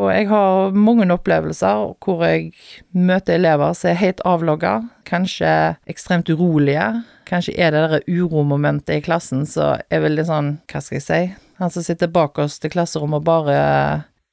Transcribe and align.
Og 0.00 0.08
jeg 0.14 0.28
har 0.30 0.72
mange 0.72 1.04
opplevelser 1.12 1.82
hvor 2.00 2.24
jeg 2.24 2.50
møter 2.96 3.36
elever 3.36 3.74
som 3.76 3.92
er 3.92 4.00
helt 4.00 4.22
avlogga, 4.28 4.78
kanskje 5.08 5.52
ekstremt 5.90 6.30
urolige. 6.32 6.86
Kanskje 7.28 7.56
er 7.60 7.74
det 7.74 7.82
det 7.92 8.04
uromomentet 8.08 8.96
i 8.96 9.04
klassen 9.04 9.44
som 9.46 9.76
er 9.92 10.04
veldig 10.06 10.26
sånn, 10.26 10.54
hva 10.70 10.80
skal 10.82 10.98
jeg 10.98 11.06
si 11.06 11.20
Han 11.60 11.70
som 11.70 11.84
sitter 11.84 12.08
bak 12.08 12.38
oss 12.40 12.56
til 12.58 12.72
klasserommet 12.72 13.20
og 13.20 13.26
bare 13.26 13.58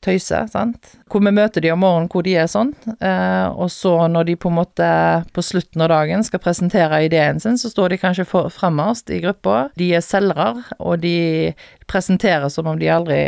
tøyser, 0.05 0.45
sant. 0.47 0.93
Hvor 1.11 1.23
vi 1.25 1.33
møter 1.33 1.63
de 1.63 1.71
om 1.73 1.81
morgenen 1.81 2.07
hvor 2.11 2.23
de 2.23 2.35
er 2.39 2.47
sånn, 2.47 2.71
eh, 2.95 3.47
og 3.49 3.67
så 3.73 3.93
når 4.11 4.29
de 4.29 4.37
på 4.39 4.51
en 4.51 4.57
måte 4.59 4.89
på 5.35 5.43
slutten 5.43 5.83
av 5.83 5.91
dagen 5.91 6.23
skal 6.23 6.41
presentere 6.43 7.01
ideen 7.07 7.41
sin, 7.43 7.57
så 7.59 7.71
står 7.73 7.91
de 7.91 7.99
kanskje 8.01 8.27
fremmest 8.29 9.11
i 9.11 9.19
gruppa. 9.25 9.67
De 9.79 9.89
er 9.97 10.05
selgere, 10.05 10.63
og 10.79 11.01
de 11.03 11.53
presenterer 11.89 12.47
som 12.53 12.69
om 12.71 12.79
de 12.79 12.91
aldri 12.93 13.21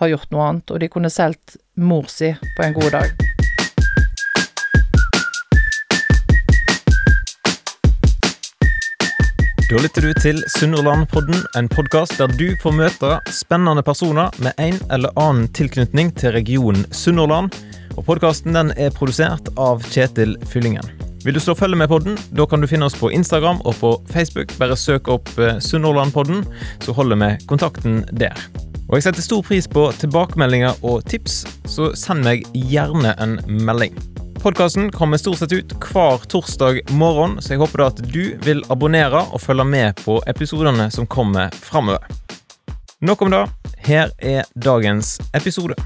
har 0.00 0.14
gjort 0.14 0.30
noe 0.32 0.46
annet, 0.48 0.70
og 0.72 0.80
de 0.80 0.88
kunne 0.88 1.12
solgt 1.12 1.58
mor 1.76 2.08
si 2.08 2.32
på 2.56 2.64
en 2.64 2.76
god 2.76 2.96
dag. 2.96 3.26
Da 9.70 9.78
lytter 9.78 10.02
du 10.02 10.14
til 10.18 10.40
Sunnhordlandpodden, 10.56 11.44
en 11.54 11.68
podkast 11.70 12.16
der 12.18 12.32
du 12.34 12.48
får 12.58 12.72
møte 12.74 13.10
spennende 13.30 13.84
personer 13.86 14.34
med 14.42 14.56
en 14.58 14.80
eller 14.90 15.14
annen 15.14 15.46
tilknytning 15.54 16.10
til 16.18 16.34
regionen 16.34 16.88
Sunnhordland. 16.90 17.54
Og 17.94 18.02
Podkasten 18.08 18.56
er 18.56 18.90
produsert 18.96 19.52
av 19.54 19.84
Kjetil 19.92 20.34
Fyllingen. 20.50 20.90
Vil 21.22 21.36
du 21.36 21.42
slå 21.44 21.54
følge 21.54 21.78
med 21.78 21.90
podden, 21.92 22.18
da 22.34 22.48
kan 22.50 22.64
du 22.64 22.66
finne 22.66 22.88
oss 22.88 22.96
på 22.98 23.12
Instagram 23.14 23.60
og 23.62 23.76
på 23.78 23.92
Facebook. 24.10 24.56
Bare 24.58 24.74
søk 24.74 25.12
opp 25.12 25.30
eh, 25.38 25.60
Sunnhordlandpodden, 25.62 26.42
så 26.82 26.96
holder 26.96 27.22
vi 27.22 27.30
kontakten 27.46 28.02
der. 28.10 28.34
Og 28.90 28.98
jeg 28.98 29.04
setter 29.06 29.22
stor 29.22 29.42
pris 29.46 29.68
på 29.70 29.84
tilbakemeldinger 30.00 30.80
og 30.82 31.04
tips, 31.06 31.44
så 31.70 31.92
send 31.94 32.24
meg 32.26 32.42
gjerne 32.58 33.12
en 33.22 33.36
melding. 33.46 33.94
Podkasten 34.42 34.88
kommer 34.90 35.20
stort 35.20 35.38
sett 35.38 35.54
ut 35.54 35.76
hver 35.92 36.26
torsdag 36.32 36.80
morgen, 36.98 37.36
så 37.38 37.54
jeg 37.54 37.62
håper 37.62 37.84
da 37.84 37.88
at 37.92 38.02
du 38.10 38.34
vil 38.42 38.64
abonnere 38.72 39.22
og 39.30 39.44
følge 39.44 39.68
med 39.68 40.02
på 40.02 40.18
episodene 40.32 40.88
som 40.90 41.06
kommer 41.06 41.54
framover. 41.54 42.02
Nok 43.06 43.22
om 43.28 43.30
det. 43.36 43.44
Her 43.86 44.10
er 44.18 44.50
dagens 44.58 45.20
episode. 45.38 45.78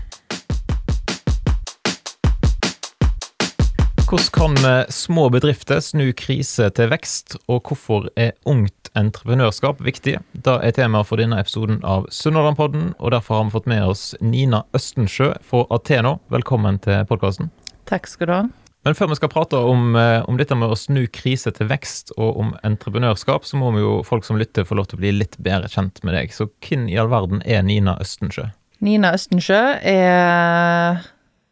Hvordan 4.05 4.33
kan 4.33 4.65
eh, 4.65 4.87
små 4.89 5.31
bedrifter 5.33 5.81
snu 5.81 6.11
krise 6.13 6.67
til 6.77 6.91
vekst, 6.93 7.39
og 7.49 7.65
hvorfor 7.65 8.11
er 8.21 8.35
ungt 8.45 8.91
entreprenørskap 8.93 9.81
viktig? 9.81 10.19
Det 10.37 10.57
er 10.61 10.75
temaet 10.77 11.09
for 11.09 11.17
denne 11.17 11.39
episoden 11.41 11.79
av 11.81 12.05
Sunnhordlandpodden, 12.13 12.91
og 13.01 13.15
derfor 13.15 13.39
har 13.39 13.47
vi 13.49 13.55
fått 13.55 13.71
med 13.73 13.87
oss 13.89 14.03
Nina 14.21 14.61
Østensjø 14.77 15.31
fra 15.41 15.63
Ateno. 15.73 16.19
Velkommen 16.29 16.77
til 16.85 17.07
podkasten. 17.09 17.49
Takk 17.89 18.11
skal 18.11 18.29
du 18.29 18.35
ha. 18.35 18.43
Men 18.85 18.97
før 18.99 19.09
vi 19.15 19.17
skal 19.17 19.33
prate 19.33 19.57
om, 19.57 19.97
eh, 19.97 20.21
om, 20.29 20.37
dette 20.37 20.55
med 20.55 20.69
å 20.69 20.77
snu 20.77 21.07
krise 21.09 21.55
til 21.57 21.71
vekst 21.73 22.13
og 22.19 22.37
om 22.43 22.53
entreprenørskap, 22.61 23.49
så 23.49 23.57
må 23.57 23.73
vi 23.73 23.81
jo 23.87 24.03
folk 24.05 24.29
som 24.29 24.37
lytter 24.37 24.69
få 24.69 24.77
lov 24.77 24.91
til 24.91 25.01
å 25.01 25.05
bli 25.07 25.15
litt 25.17 25.41
bedre 25.41 25.73
kjent 25.73 26.05
med 26.05 26.13
deg. 26.19 26.35
Så 26.37 26.51
hvem 26.61 26.91
i 26.93 26.99
all 27.01 27.09
verden 27.09 27.41
er 27.49 27.65
Nina 27.65 27.97
Østensjø? 28.05 28.51
Nina 28.85 29.15
Østensjø 29.17 29.63
er 29.81 31.01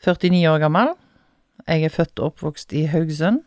49 0.05 0.45
år 0.53 0.61
gammel. 0.67 0.93
Jeg 1.69 1.87
er 1.87 1.95
født 1.95 2.19
og 2.21 2.33
oppvokst 2.33 2.73
i 2.77 2.87
Haugesund. 2.91 3.43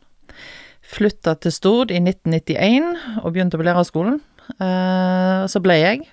Flytta 0.85 1.33
til 1.41 1.53
Stord 1.53 1.91
i 1.91 1.99
1991 1.99 3.23
og 3.23 3.33
begynte 3.33 3.57
på 3.59 3.66
lærerskolen. 3.66 4.19
Uh, 4.61 5.45
så 5.49 5.61
ble 5.63 5.80
jeg. 5.80 6.03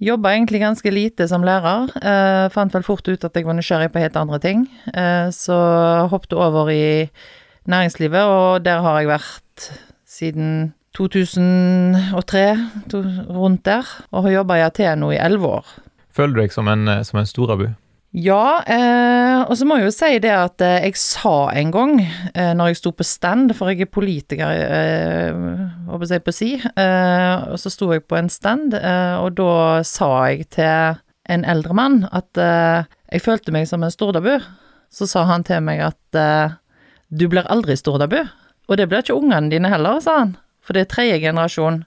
Jobba 0.00 0.32
egentlig 0.32 0.62
ganske 0.62 0.92
lite 0.92 1.26
som 1.28 1.44
lærer. 1.44 1.90
Uh, 1.96 2.46
fant 2.52 2.72
vel 2.74 2.84
fort 2.84 3.08
ut 3.08 3.24
at 3.24 3.36
jeg 3.36 3.48
var 3.48 3.56
nysgjerrig 3.56 3.90
på 3.92 4.02
helt 4.02 4.16
andre 4.16 4.40
ting. 4.40 4.66
Uh, 4.92 5.28
så 5.32 5.56
hoppet 6.12 6.36
over 6.36 6.70
i 6.72 7.08
næringslivet, 7.68 8.22
og 8.24 8.64
der 8.64 8.80
har 8.84 9.00
jeg 9.00 9.10
vært 9.10 9.70
siden 10.08 10.72
2003, 10.96 12.46
to, 12.90 13.04
rundt 13.28 13.64
der. 13.64 13.88
Og 14.10 14.28
har 14.28 14.40
jobba 14.40 14.60
i 14.60 14.66
Ateno 14.68 15.12
i 15.12 15.20
elleve 15.20 15.56
år. 15.60 15.76
Føler 16.10 16.34
du 16.34 16.42
deg 16.42 16.52
som 16.52 16.68
en, 16.68 16.88
som 17.06 17.20
en 17.20 17.28
storabu? 17.28 17.70
Ja, 18.10 18.62
eh, 18.66 19.40
og 19.46 19.54
så 19.54 19.66
må 19.68 19.76
jeg 19.78 19.86
jo 19.86 19.92
si 19.94 20.16
det 20.18 20.32
at 20.34 20.62
eh, 20.66 20.80
jeg 20.88 20.96
sa 20.98 21.52
en 21.54 21.70
gang, 21.70 21.92
eh, 22.34 22.50
når 22.58 22.72
jeg 22.72 22.80
sto 22.80 22.90
på 22.98 23.06
stand, 23.06 23.54
for 23.54 23.70
jeg 23.70 23.86
er 23.86 23.92
politiker, 23.94 24.50
eh, 24.50 25.38
håper 25.86 26.10
jeg 26.16 26.24
på 26.26 26.34
si, 26.34 26.48
eh, 26.58 27.44
og 27.46 27.54
så 27.62 27.70
sto 27.70 27.92
jeg 27.94 28.02
på 28.10 28.18
en 28.18 28.32
stand, 28.32 28.74
eh, 28.74 29.14
og 29.22 29.38
da 29.38 29.54
sa 29.86 30.10
jeg 30.26 30.48
til 30.58 30.98
en 31.30 31.46
eldre 31.54 31.78
mann 31.78 32.02
at 32.10 32.42
eh, 32.42 32.90
jeg 33.14 33.26
følte 33.28 33.54
meg 33.54 33.70
som 33.70 33.86
en 33.86 33.94
stordabu. 33.94 34.40
Så 34.90 35.06
sa 35.06 35.22
han 35.30 35.46
til 35.46 35.62
meg 35.62 35.78
at 35.86 36.20
du 37.14 37.28
blir 37.30 37.46
aldri 37.46 37.76
stordabu, 37.78 38.24
og 38.66 38.74
det 38.74 38.88
blir 38.90 39.04
ikke 39.04 39.14
ungene 39.14 39.52
dine 39.52 39.70
heller, 39.70 40.02
sa 40.02 40.16
han, 40.24 40.32
for 40.66 40.74
det 40.74 40.88
er 40.88 40.90
tredje 40.90 41.20
generasjon. 41.22 41.84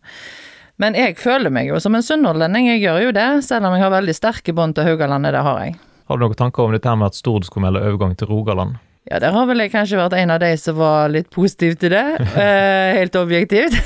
Men 0.79 0.95
jeg 0.95 1.19
føler 1.19 1.51
meg 1.51 1.67
jo 1.67 1.83
som 1.83 2.00
en 2.00 2.06
sunnhordlending, 2.06 2.72
jeg 2.72 2.85
gjør 2.85 3.09
jo 3.09 3.16
det, 3.19 3.31
selv 3.44 3.67
om 3.67 3.75
jeg 3.75 3.83
har 3.83 3.97
veldig 4.00 4.16
sterke 4.16 4.56
bånd 4.56 4.79
til 4.79 4.88
Haugalandet, 4.88 5.35
det 5.35 5.44
har 5.44 5.66
jeg. 5.66 5.81
Har 6.07 6.17
du 6.17 6.25
noen 6.25 6.39
tanker 6.39 6.65
om 6.65 6.73
dette 6.75 6.89
her 6.89 6.99
med 6.99 7.13
at 7.13 7.19
Stord 7.19 7.45
skulle 7.47 7.67
melde 7.67 7.83
overgang 7.85 8.17
til 8.19 8.27
Rogaland? 8.31 8.79
Ja, 9.03 9.19
der 9.19 9.33
har 9.35 9.47
vel 9.49 9.59
jeg 9.59 9.73
kanskje 9.73 9.99
vært 9.99 10.15
en 10.15 10.31
av 10.31 10.39
de 10.39 10.53
som 10.59 10.77
var 10.79 11.09
litt 11.11 11.27
positiv 11.33 11.75
til 11.79 11.91
det, 11.91 12.03
eh, 12.39 12.99
helt 12.99 13.19
objektivt. 13.19 13.79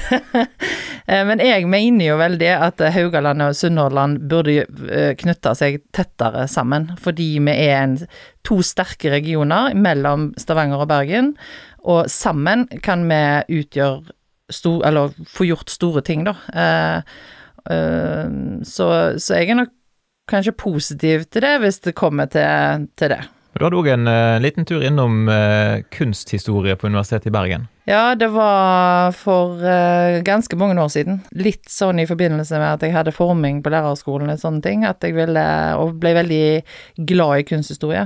Eh, 1.07 1.22
men 1.23 1.39
jeg 1.39 1.63
mener 1.72 2.03
jo 2.03 2.16
vel 2.19 2.33
det 2.35 2.50
at 2.51 2.81
Haugaland 2.91 3.39
og 3.45 3.53
Sunnhordland 3.55 4.17
burde 4.28 4.57
eh, 4.91 5.13
knytte 5.16 5.53
seg 5.55 5.78
tettere 5.95 6.41
sammen, 6.51 6.89
fordi 7.00 7.29
vi 7.45 7.53
er 7.63 7.78
en, 7.78 7.94
to 8.44 8.57
sterke 8.59 9.13
regioner 9.13 9.72
mellom 9.72 10.34
Stavanger 10.35 10.84
og 10.84 10.89
Bergen, 10.91 11.29
og 11.88 12.11
sammen 12.11 12.67
kan 12.84 13.07
vi 13.07 13.22
utgjøre 13.61 14.11
stor, 14.51 14.84
eller 14.89 15.16
få 15.31 15.47
gjort 15.47 15.72
store 15.72 16.03
ting, 16.03 16.28
da. 16.28 16.35
Så, 18.67 18.91
så 19.16 19.39
jeg 19.39 19.47
er 19.47 19.61
nok 19.61 19.77
kanskje 20.30 20.56
positiv 20.58 21.26
til 21.32 21.46
det, 21.46 21.56
hvis 21.64 21.82
det 21.88 21.98
kommer 21.98 22.30
til, 22.32 22.88
til 23.00 23.16
det. 23.16 23.24
Du 23.58 23.64
hadde 23.66 23.78
òg 23.80 23.88
en 23.90 24.06
uh, 24.06 24.38
liten 24.38 24.68
tur 24.70 24.84
innom 24.86 25.26
uh, 25.32 25.82
kunsthistorie 25.94 26.76
på 26.78 26.92
Universitetet 26.92 27.32
i 27.32 27.34
Bergen. 27.34 27.66
Ja, 27.90 28.12
det 28.20 28.28
var 28.36 29.16
for 29.18 29.64
uh, 29.64 30.20
ganske 30.28 30.60
mange 30.60 30.78
år 30.78 30.92
siden. 30.94 31.22
Litt 31.34 31.66
sånn 31.72 31.98
i 32.04 32.06
forbindelse 32.06 32.60
med 32.60 32.76
at 32.76 32.86
jeg 32.86 32.94
hadde 32.94 33.16
forming 33.16 33.64
på 33.66 33.72
lærerskolen 33.74 34.30
og 34.30 34.38
sånne 34.44 34.62
ting, 34.62 34.84
at 34.86 35.02
jeg 35.02 35.16
ville, 35.18 35.46
og 35.80 35.96
ble 35.98 36.12
veldig 36.20 36.44
glad 37.09 37.42
i 37.42 37.48
kunsthistorie. 37.48 38.04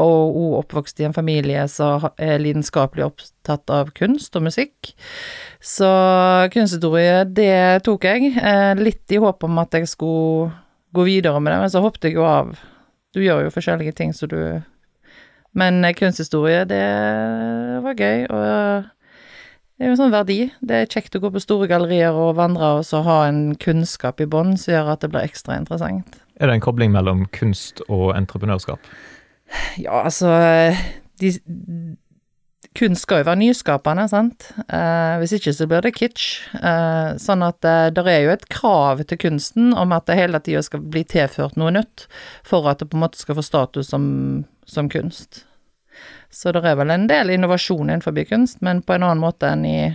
og 0.00 0.40
òg 0.40 0.58
oppvokst 0.64 0.98
i 0.98 1.06
en 1.06 1.14
familie 1.14 1.68
som 1.70 2.08
er 2.16 2.42
lidenskapelig 2.42 3.06
opptatt 3.06 3.70
av 3.70 3.94
kunst 3.94 4.34
og 4.34 4.48
musikk. 4.48 4.96
Så 5.62 5.92
kunsthistorie, 6.50 7.22
det 7.28 7.84
tok 7.86 8.08
jeg. 8.08 8.34
litt 8.82 9.14
i 9.14 9.22
håp 9.22 9.46
om 9.46 9.62
at 9.62 9.78
jeg 9.78 9.92
skulle 9.92 10.50
gå 10.92 11.06
videre 11.08 11.40
med 11.40 11.52
det, 11.52 11.60
men 11.62 11.72
så 11.72 11.82
hoppet 11.84 12.10
jeg 12.10 12.18
jo 12.18 12.26
av. 12.28 12.54
Du 13.12 13.20
gjør 13.22 13.46
jo 13.46 13.54
forskjellige 13.54 13.96
ting, 13.98 14.12
så 14.16 14.26
du 14.26 14.62
Men 15.54 15.84
eh, 15.84 15.92
kunsthistorie, 15.92 16.64
det 16.64 16.84
var 17.84 17.92
gøy, 17.92 18.22
og 18.32 18.86
det 19.76 19.84
er 19.84 19.90
jo 19.90 19.92
en 19.92 19.98
sånn 20.00 20.14
verdi. 20.14 20.38
Det 20.64 20.76
er 20.78 20.88
kjekt 20.88 21.18
å 21.18 21.20
gå 21.20 21.28
på 21.34 21.42
store 21.42 21.66
gallerier 21.68 22.16
og 22.16 22.38
vandre, 22.38 22.78
og 22.78 22.86
så 22.88 23.02
ha 23.04 23.26
en 23.28 23.52
kunnskap 23.60 24.22
i 24.24 24.26
bånn 24.30 24.56
som 24.56 24.72
gjør 24.72 24.94
at 24.94 25.04
det 25.04 25.10
blir 25.12 25.28
ekstra 25.28 25.58
interessant. 25.60 26.16
Er 26.40 26.48
det 26.48 26.56
en 26.56 26.64
kobling 26.64 26.94
mellom 26.94 27.26
kunst 27.36 27.82
og 27.90 28.14
entreprenørskap? 28.16 28.80
Ja, 29.76 30.06
altså 30.06 30.30
de, 31.20 31.34
kunst 32.78 33.04
skal 33.04 33.22
jo 33.22 33.28
være 33.28 33.40
nyskapende, 33.40 34.06
sant. 34.10 34.48
Eh, 34.66 35.14
hvis 35.20 35.34
ikke 35.36 35.54
så 35.56 35.68
blir 35.70 35.84
det 35.84 35.94
kitsch. 35.96 36.42
Eh, 36.56 37.14
sånn 37.20 37.44
at 37.46 37.64
eh, 37.68 37.90
det 37.94 38.04
er 38.08 38.24
jo 38.24 38.34
et 38.34 38.46
krav 38.52 39.02
til 39.06 39.20
kunsten 39.20 39.72
om 39.78 39.94
at 39.96 40.08
det 40.08 40.18
hele 40.18 40.40
tida 40.44 40.62
skal 40.64 40.84
bli 40.92 41.04
tilført 41.08 41.58
noe 41.60 41.72
nytt 41.74 42.06
for 42.48 42.68
at 42.70 42.80
det 42.80 42.90
på 42.90 42.98
en 42.98 43.04
måte 43.04 43.20
skal 43.20 43.38
få 43.38 43.44
status 43.46 43.92
som, 43.92 44.04
som 44.64 44.90
kunst. 44.92 45.44
Så 46.32 46.52
det 46.54 46.64
er 46.64 46.78
vel 46.80 46.94
en 46.94 47.10
del 47.10 47.34
innovasjon 47.34 47.90
innenfor 47.90 48.16
kunst, 48.28 48.62
men 48.64 48.80
på 48.82 48.96
en 48.96 49.04
annen 49.04 49.20
måte 49.20 49.52
enn 49.52 49.66
i 49.68 49.92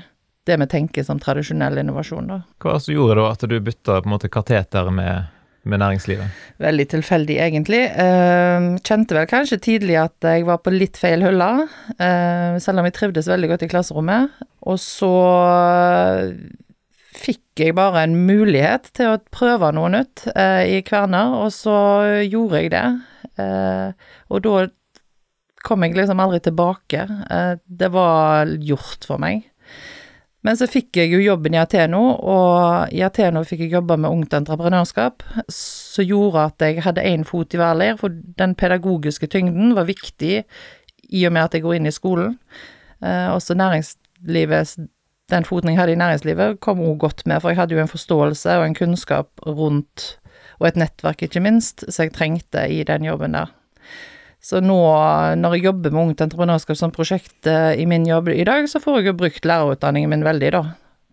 det 0.47 0.57
vi 0.61 0.67
tenker 0.69 1.03
som 1.03 1.19
tradisjonell 1.19 1.81
innovasjon, 1.81 2.29
da. 2.29 2.41
Hva 2.61 2.77
altså 2.77 2.93
gjorde 2.93 3.17
da 3.19 3.31
at 3.33 3.41
du 3.49 3.57
bytta 3.59 3.97
på 3.99 4.07
en 4.07 4.13
måte 4.13 4.29
kateter 4.31 4.91
med 4.93 5.33
med 5.69 5.81
næringslivet? 5.81 6.43
Veldig 6.63 6.85
tilfeldig, 6.93 7.37
egentlig. 7.43 7.81
Uh, 7.93 8.77
kjente 8.85 9.17
vel 9.17 9.27
kanskje 9.29 9.59
tidlig 9.63 9.97
at 10.01 10.27
jeg 10.27 10.47
var 10.47 10.61
på 10.63 10.73
litt 10.73 10.99
feil 10.99 11.25
hylle, 11.25 11.49
uh, 11.99 12.57
selv 12.63 12.81
om 12.81 12.87
jeg 12.87 12.95
trivdes 12.97 13.29
veldig 13.31 13.51
godt 13.53 13.67
i 13.67 13.71
klasserommet. 13.71 14.39
Og 14.67 14.79
så 14.81 15.11
fikk 17.17 17.63
jeg 17.63 17.75
bare 17.77 18.05
en 18.05 18.15
mulighet 18.27 18.91
til 18.97 19.15
å 19.15 19.21
prøve 19.33 19.71
noe 19.75 19.91
nytt 19.95 20.27
uh, 20.33 20.63
i 20.65 20.81
Kverner, 20.85 21.37
og 21.41 21.53
så 21.55 21.77
gjorde 22.25 22.63
jeg 22.63 22.73
det. 22.75 22.87
og 24.33 24.41
da 24.45 24.67
kom 25.67 25.83
jeg 25.83 25.97
liksom 25.97 26.19
aldri 26.23 26.39
tilbake. 26.39 27.03
det 27.67 27.89
var 27.91 28.47
gjort 28.63 29.05
for 29.05 29.19
meg. 29.21 29.43
Men 30.47 30.55
så 30.55 30.63
fikk 30.71 30.95
jeg 30.95 31.11
jo 31.11 31.17
jobben 31.19 31.57
i 31.57 31.59
Ateno, 31.59 32.01
og 32.23 32.93
i 32.95 33.01
Ateno 33.03 33.41
fikk 33.43 33.65
jeg 33.65 33.73
jobbe 33.73 33.97
med 33.99 34.13
ungt 34.15 34.35
entreprenørskap, 34.37 35.25
som 35.51 36.07
gjorde 36.07 36.45
at 36.47 36.63
jeg 36.63 36.85
hadde 36.85 37.03
én 37.03 37.25
fot 37.27 37.51
i 37.51 37.59
hver 37.59 37.75
leir, 37.75 37.97
for 37.99 38.15
den 38.39 38.53
pedagogiske 38.55 39.27
tyngden 39.33 39.75
var 39.75 39.89
viktig 39.89 40.37
i 40.39 41.25
og 41.27 41.35
med 41.35 41.43
at 41.43 41.57
jeg 41.57 41.65
går 41.65 41.75
inn 41.75 41.89
i 41.91 41.95
skolen. 41.95 42.37
Eh, 43.03 43.27
også 43.33 43.57
næringslivet, 43.59 44.77
den 45.35 45.49
foten 45.49 45.73
jeg 45.73 45.81
hadde 45.81 45.97
i 45.97 45.99
næringslivet, 45.99 46.61
kom 46.63 46.79
òg 46.79 46.95
godt 47.03 47.25
med, 47.27 47.41
for 47.43 47.51
jeg 47.51 47.59
hadde 47.59 47.75
jo 47.75 47.83
en 47.83 47.91
forståelse 47.91 48.55
og 48.61 48.69
en 48.69 48.79
kunnskap 48.79 49.43
rundt, 49.43 50.13
og 50.61 50.71
et 50.71 50.79
nettverk 50.79 51.27
ikke 51.27 51.43
minst, 51.43 51.83
som 51.91 52.07
jeg 52.07 52.15
trengte 52.15 52.69
i 52.71 52.85
den 52.87 53.03
jobben 53.09 53.35
der. 53.35 53.51
Så 54.47 54.61
nå, 54.63 54.79
når 55.35 55.57
jeg 55.57 55.65
jobber 55.67 55.91
med 55.91 56.05
Ungt 56.05 56.21
Entreprenørskap 56.23 56.77
som 56.79 56.93
prosjekt 56.95 57.49
eh, 57.51 57.73
i 57.81 57.87
min 57.89 58.05
jobb 58.07 58.29
i 58.31 58.45
dag, 58.47 58.69
så 58.71 58.79
får 58.79 59.01
jeg 59.01 59.09
jo 59.09 59.19
brukt 59.19 59.47
lærerutdanningen 59.47 60.13
min 60.13 60.23
veldig, 60.23 60.51
da. 60.55 60.61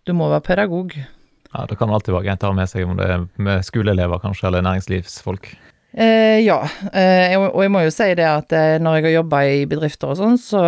Du 0.06 0.12
må 0.14 0.28
være 0.30 0.44
pedagog. 0.46 0.94
Ja, 0.94 1.64
Det 1.66 1.78
kan 1.80 1.90
alltid 1.90 2.14
være 2.14 2.28
greit 2.28 2.46
å 2.46 2.52
ha 2.52 2.58
med 2.60 2.70
seg 2.70 2.86
om 2.86 2.94
det 2.98 3.08
er 3.10 3.24
med 3.42 3.66
skoleelever 3.66 4.22
kanskje, 4.22 4.46
eller 4.50 4.62
næringslivsfolk. 4.66 5.50
Eh, 5.94 6.44
ja, 6.44 6.60
eh, 6.92 7.34
og 7.38 7.60
jeg 7.62 7.74
må 7.74 7.84
jo 7.84 7.92
si 7.94 8.08
det 8.18 8.26
at 8.26 8.54
eh, 8.54 8.78
når 8.82 8.98
jeg 8.98 9.06
har 9.08 9.16
jobba 9.18 9.42
i 9.50 9.60
bedrifter 9.70 10.14
og 10.14 10.18
sånn, 10.18 10.38
så 10.38 10.62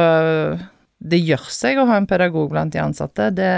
det 0.98 1.22
gjør 1.22 1.46
seg 1.52 1.78
å 1.78 1.86
ha 1.86 2.00
en 2.00 2.10
pedagog 2.10 2.50
blant 2.50 2.74
de 2.74 2.82
ansatte. 2.82 3.30
Det, 3.34 3.54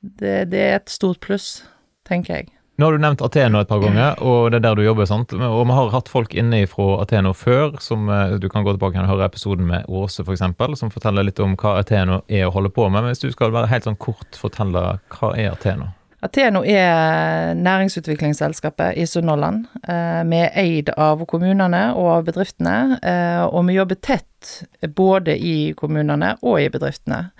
det, 0.00 0.38
det 0.52 0.64
er 0.66 0.80
et 0.82 0.92
stort 0.92 1.20
pluss, 1.24 1.62
tenker 2.08 2.42
jeg. 2.42 2.52
Nå 2.80 2.86
har 2.86 2.92
du 2.96 3.02
nevnt 3.02 3.20
Ateno 3.20 3.60
et 3.60 3.68
par 3.68 3.82
ganger, 3.82 4.14
og 4.24 4.46
det 4.48 4.56
er 4.56 4.62
der 4.64 4.78
du 4.78 4.80
jobber. 4.80 5.04
sant? 5.04 5.34
Og 5.36 5.66
vi 5.68 5.74
har 5.76 5.90
hatt 5.92 6.08
folk 6.08 6.32
inne 6.32 6.62
fra 6.64 7.02
Ateno 7.02 7.34
før, 7.36 7.74
som 7.84 8.08
eh, 8.08 8.38
du 8.40 8.48
kan 8.48 8.64
gå 8.64 8.72
tilbake 8.72 9.02
og 9.02 9.10
høre 9.10 9.26
episoden 9.28 9.68
med 9.68 9.84
Åse 9.84 10.24
f.eks., 10.24 10.46
for 10.56 10.78
som 10.80 10.88
forteller 10.88 11.28
litt 11.28 11.44
om 11.44 11.58
hva 11.60 11.74
Ateno 11.82 12.22
er 12.24 12.46
å 12.48 12.54
holde 12.56 12.72
på 12.72 12.88
med. 12.88 13.02
Men 13.02 13.12
hvis 13.12 13.20
du 13.20 13.28
skal 13.34 13.52
være 13.52 13.68
helt 13.68 13.84
sånn 13.84 14.00
kort 14.00 14.32
fortelle, 14.32 14.94
hva 15.12 15.34
er 15.36 15.52
Ateno? 15.52 15.90
Ateno 16.20 16.60
er 16.68 17.54
næringsutviklingsselskapet 17.56 18.98
i 19.00 19.06
Sunnhordland. 19.08 19.64
Eh, 19.88 20.20
vi 20.28 20.40
er 20.44 20.58
eid 20.60 20.90
av 21.00 21.22
kommunene 21.28 21.80
og 21.96 22.10
av 22.18 22.26
bedriftene, 22.28 22.98
eh, 23.00 23.44
og 23.46 23.64
vi 23.68 23.78
jobber 23.78 23.96
tett 24.04 24.50
både 24.96 25.38
i 25.38 25.72
kommunene 25.76 26.34
og 26.42 26.60
i 26.60 26.68
bedriftene. 26.72 27.30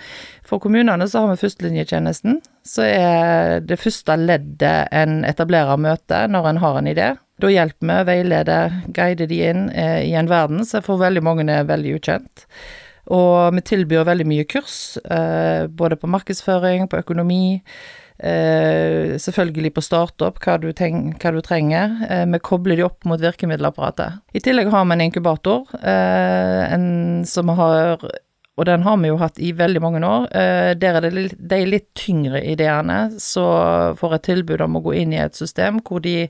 For 0.49 0.62
kommunene 0.65 1.09
så 1.09 1.27
har 1.27 1.35
vi 1.35 1.43
førstelinjetjenesten, 1.43 2.41
så 2.65 2.88
er 2.88 3.61
det 3.61 3.81
første 3.81 4.17
leddet 4.17 4.88
en 4.97 5.25
etablerer 5.29 5.76
møte 5.76 6.25
når 6.33 6.49
en 6.49 6.65
har 6.65 6.81
en 6.81 6.93
idé. 6.97 7.12
Da 7.41 7.53
hjelper 7.53 7.85
vi, 7.87 8.03
veileder, 8.15 8.83
guider 8.97 9.29
de 9.29 9.44
inn 9.53 9.67
eh, 9.76 10.06
i 10.09 10.17
en 10.17 10.29
verden 10.33 10.65
som 10.65 10.85
for 10.85 11.00
veldig 11.00 11.23
mange 11.25 11.50
er 11.53 11.69
veldig 11.69 11.99
ukjent. 12.00 12.49
Og 13.12 13.53
vi 13.56 13.61
tilbyr 13.67 14.06
veldig 14.06 14.25
mye 14.29 14.44
kurs, 14.47 14.94
både 15.75 15.97
på 15.99 16.06
markedsføring, 16.06 16.85
på 16.87 17.00
økonomi, 17.00 17.59
Eh, 17.59 18.00
selvfølgelig 18.21 19.75
på 19.77 19.85
startup, 19.85 20.41
hva 20.45 20.57
du, 20.61 20.71
hva 20.73 21.33
du 21.35 21.41
trenger. 21.45 21.95
Eh, 22.09 22.25
vi 22.31 22.43
kobler 22.45 22.81
de 22.81 22.87
opp 22.87 23.07
mot 23.09 23.21
virkemiddelapparatet. 23.21 24.21
I 24.37 24.43
tillegg 24.45 24.73
har 24.73 24.85
vi 24.85 24.97
en 24.97 25.07
inkubator 25.07 25.71
eh, 25.81 26.75
en 26.75 26.91
som 27.29 27.49
har 27.57 28.05
og 28.61 28.67
den 28.69 28.83
har 28.85 28.99
vi 29.01 29.09
jo 29.09 29.17
hatt 29.17 29.39
i 29.41 29.55
veldig 29.57 29.81
mange 29.81 30.01
år. 30.05 30.27
Eh, 30.37 30.71
der 30.77 30.99
er 30.99 31.07
det 31.07 31.23
de 31.33 31.61
litt 31.65 31.87
tyngre 31.97 32.43
ideene 32.45 32.99
så 33.17 33.45
får 33.97 34.17
et 34.19 34.27
tilbud 34.29 34.61
om 34.67 34.77
å 34.77 34.83
gå 34.85 34.99
inn 35.01 35.15
i 35.17 35.23
et 35.23 35.39
system 35.39 35.81
hvor 35.87 36.03
de 36.05 36.29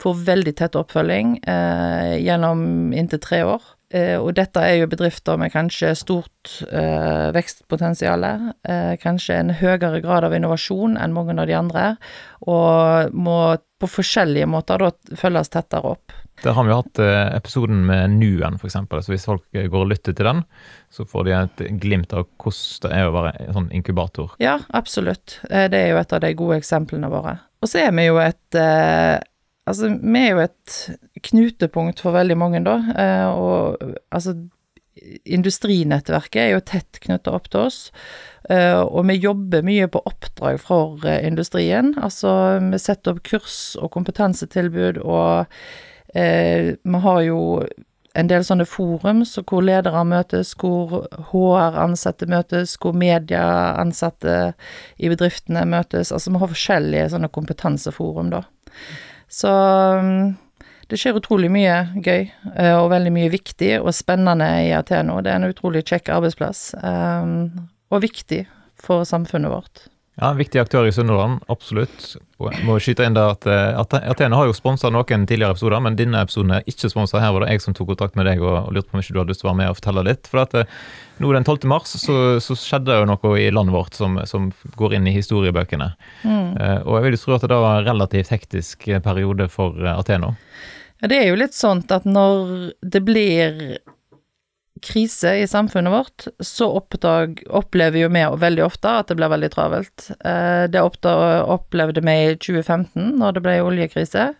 får 0.00 0.22
veldig 0.30 0.54
tett 0.56 0.78
oppfølging 0.80 1.36
eh, 1.44 2.16
gjennom 2.24 2.94
inntil 2.96 3.20
tre 3.20 3.42
år. 3.44 3.66
Eh, 3.94 4.16
og 4.18 4.32
dette 4.34 4.62
er 4.62 4.80
jo 4.80 4.88
bedrifter 4.90 5.38
med 5.38 5.52
kanskje 5.54 5.92
stort 5.98 6.56
eh, 6.66 7.28
vekstpotensial, 7.36 8.26
eh, 8.66 8.94
kanskje 9.02 9.38
en 9.38 9.54
høyere 9.54 10.02
grad 10.02 10.26
av 10.26 10.34
innovasjon 10.34 10.98
enn 10.98 11.14
mange 11.14 11.36
av 11.38 11.46
de 11.46 11.54
andre, 11.54 11.86
og 12.42 13.14
må 13.14 13.40
på 13.80 13.88
forskjellige 13.92 14.48
måter 14.48 14.80
da 14.80 15.16
følges 15.20 15.52
tettere 15.52 15.94
opp. 15.94 16.14
Der 16.42 16.52
har 16.52 16.66
vi 16.66 16.72
jo 16.72 16.80
hatt 16.80 17.00
eh, 17.00 17.36
episoden 17.36 17.84
med 17.88 18.16
Nuen, 18.18 18.58
f.eks. 18.60 18.76
Så 18.76 19.12
hvis 19.12 19.28
folk 19.28 19.44
går 19.54 19.78
og 19.78 19.90
lytter 19.92 20.16
til 20.16 20.28
den, 20.28 20.42
så 20.92 21.06
får 21.08 21.28
de 21.28 21.36
et 21.36 21.62
glimt 21.80 22.12
av 22.16 22.26
hvordan 22.42 22.90
det 22.90 22.98
er 22.98 23.08
å 23.08 23.14
være 23.14 23.32
en 23.46 23.56
sånn 23.56 23.70
inkubator. 23.76 24.34
Ja, 24.42 24.58
absolutt. 24.76 25.38
Eh, 25.48 25.68
det 25.72 25.80
er 25.80 25.94
jo 25.94 26.02
et 26.02 26.12
av 26.12 26.24
de 26.24 26.34
gode 26.36 26.60
eksemplene 26.60 27.12
våre. 27.12 27.38
Og 27.64 27.70
så 27.70 27.86
er 27.86 27.94
vi 27.96 28.08
jo 28.08 28.20
et 28.20 28.60
eh, 28.60 29.16
Altså, 29.66 29.90
vi 29.98 30.20
er 30.22 30.36
jo 30.36 30.44
et 30.44 30.76
knutepunkt 31.26 32.02
for 32.02 32.14
veldig 32.14 32.36
mange, 32.38 32.62
da. 32.66 32.76
Eh, 32.94 33.26
og 33.30 33.96
altså 34.14 34.36
Industrinettverket 35.28 36.38
er 36.40 36.54
jo 36.54 36.62
tett 36.64 36.98
knytta 37.04 37.34
opp 37.36 37.50
til 37.52 37.66
oss. 37.66 37.80
Uh, 38.48 38.80
og 38.86 39.08
vi 39.10 39.18
jobber 39.18 39.64
mye 39.66 39.88
på 39.92 40.00
oppdrag 40.08 40.56
for 40.62 41.02
uh, 41.04 41.18
industrien. 41.26 41.92
Altså, 42.00 42.30
vi 42.64 42.78
setter 42.80 43.12
opp 43.12 43.20
kurs 43.26 43.58
og 43.76 43.90
kompetansetilbud, 43.96 45.02
og 45.02 45.52
eh, 46.14 46.76
vi 46.80 47.02
har 47.02 47.20
jo 47.26 47.40
en 48.16 48.30
del 48.30 48.46
sånne 48.46 48.64
forums 48.68 49.34
hvor 49.42 49.64
ledere 49.66 50.04
møtes, 50.08 50.54
hvor 50.56 51.04
HR-ansatte 51.32 52.28
møtes, 52.30 52.78
hvor 52.80 52.96
media-ansatte 52.96 54.38
i 54.96 55.10
bedriftene 55.12 55.66
møtes. 55.68 56.14
Altså, 56.14 56.32
vi 56.32 56.40
har 56.40 56.54
forskjellige 56.54 57.10
sånne 57.12 57.32
kompetanseforum, 57.34 58.32
da. 58.32 58.46
Så 59.36 59.50
um, 60.00 60.36
det 60.88 61.00
skjer 61.00 61.18
utrolig 61.18 61.50
mye 61.52 61.80
gøy, 62.00 62.28
uh, 62.54 62.76
og 62.80 62.92
veldig 62.94 63.12
mye 63.12 63.32
viktig 63.34 63.74
og 63.82 63.92
spennende 63.96 64.48
i 64.64 64.70
Ateno. 64.76 65.18
Det 65.20 65.32
er 65.32 65.42
en 65.42 65.50
utrolig 65.50 65.84
kjekk 65.88 66.14
arbeidsplass, 66.16 66.70
um, 66.80 67.68
og 67.92 68.02
viktig 68.06 68.46
for 68.80 69.04
samfunnet 69.08 69.52
vårt. 69.52 69.86
Ja, 70.16 70.30
viktig 70.32 70.62
aktør 70.62 70.86
i 70.88 70.92
Sunnhordland, 70.96 71.42
absolutt. 71.52 72.14
Og 72.40 72.48
jeg 72.48 72.64
må 72.64 72.78
skyte 72.80 73.04
inn 73.04 73.16
der 73.16 73.34
at, 73.34 73.44
eh, 73.44 73.76
Athene 73.76 74.38
har 74.38 74.48
jo 74.48 74.54
sponsa 74.56 74.88
noen 74.88 75.26
tidligere 75.28 75.52
episoder, 75.52 75.82
men 75.84 75.98
denne 75.98 76.22
episoden 76.24 76.54
er 76.56 76.64
ikke 76.64 76.88
sponsa. 76.88 77.20
Her 77.20 77.34
var 77.36 77.44
det 77.44 77.50
jeg 77.52 77.60
som 77.66 77.76
tok 77.76 77.90
kontakt 77.92 78.16
med 78.16 78.24
deg 78.24 78.40
og, 78.40 78.54
og 78.62 78.72
lurte 78.72 78.88
på 78.88 78.96
om 78.96 79.04
ikke 79.04 79.12
du 79.12 79.20
hadde 79.20 79.34
lyst 79.34 79.42
til 79.44 79.50
å 79.50 79.52
være 79.52 79.60
med 79.60 79.74
og 79.74 79.76
fortelle 79.76 80.06
litt. 80.08 80.30
For 80.32 80.40
at 80.40 80.56
eh, 80.56 80.72
nå 81.22 81.32
den 81.32 81.44
12. 81.44 81.64
mars 81.70 81.94
så, 82.00 82.16
så 82.44 82.56
skjedde 82.58 82.98
jo 82.98 83.08
noe 83.08 83.32
i 83.40 83.48
landet 83.54 83.74
vårt 83.74 83.96
som, 83.96 84.18
som 84.28 84.50
går 84.76 84.98
inn 84.98 85.08
i 85.08 85.14
historiebøkene. 85.16 85.90
Mm. 86.22 86.54
Uh, 86.60 86.78
og 86.84 86.98
jeg 86.98 87.06
vil 87.06 87.16
jo 87.16 87.22
tro 87.24 87.36
at 87.38 87.48
det 87.48 87.60
var 87.64 87.80
en 87.80 87.90
relativt 87.90 88.32
hektisk 88.34 88.88
periode 89.04 89.48
for 89.52 89.76
Ateno. 89.96 90.34
Ja, 91.02 91.10
det 91.12 91.20
er 91.20 91.28
jo 91.30 91.40
litt 91.40 91.56
sånn 91.56 91.84
at 91.92 92.08
når 92.08 92.72
det 92.80 93.04
blir 93.04 93.60
krise 94.84 95.32
i 95.40 95.46
samfunnet 95.48 95.92
vårt, 95.92 96.26
så 96.44 96.68
oppdag, 96.78 97.40
opplever 97.48 98.02
jo 98.02 98.10
vi 98.12 98.24
veldig 98.40 98.64
ofte 98.64 98.92
at 99.00 99.08
det 99.08 99.16
blir 99.18 99.32
veldig 99.32 99.52
travelt. 99.52 100.10
Uh, 100.20 100.64
det 100.68 100.84
opplevde 100.84 102.04
vi 102.04 102.16
i 102.26 102.34
2015, 102.36 103.14
når 103.20 103.38
det 103.38 103.46
ble 103.46 103.60
oljekrise, 103.64 104.32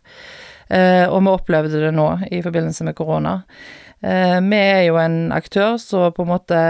Uh, 0.66 1.06
og 1.14 1.20
vi 1.22 1.30
opplevde 1.30 1.78
det 1.78 1.92
nå 1.94 2.06
i 2.34 2.40
forbindelse 2.42 2.86
med 2.88 2.96
korona. 2.98 3.36
Eh, 4.06 4.38
vi 4.46 4.60
er 4.60 4.84
jo 4.86 5.00
en 5.02 5.34
aktør 5.34 5.76
som 5.82 6.14
på 6.14 6.26
en 6.26 6.30
måte 6.30 6.60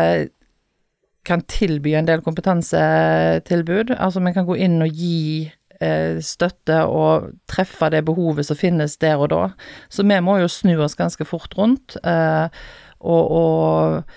kan 1.27 1.43
tilby 1.51 1.97
en 1.99 2.09
del 2.09 2.23
kompetansetilbud. 2.25 3.97
Altså 3.99 4.23
vi 4.25 4.35
kan 4.35 4.49
gå 4.49 4.59
inn 4.67 4.81
og 4.85 4.95
gi 4.95 5.53
støtte 6.25 6.79
og 6.89 7.27
treffe 7.53 7.91
det 7.93 8.01
behovet 8.07 8.47
som 8.49 8.57
finnes 8.57 8.95
der 9.03 9.21
og 9.21 9.29
da. 9.29 9.43
Så 9.93 10.07
vi 10.09 10.17
må 10.25 10.39
jo 10.41 10.49
snu 10.49 10.73
oss 10.81 10.97
ganske 10.97 11.27
fort 11.29 11.53
rundt. 11.59 11.99
Eh, 12.01 12.47
og, 13.05 13.33
og, 13.41 14.15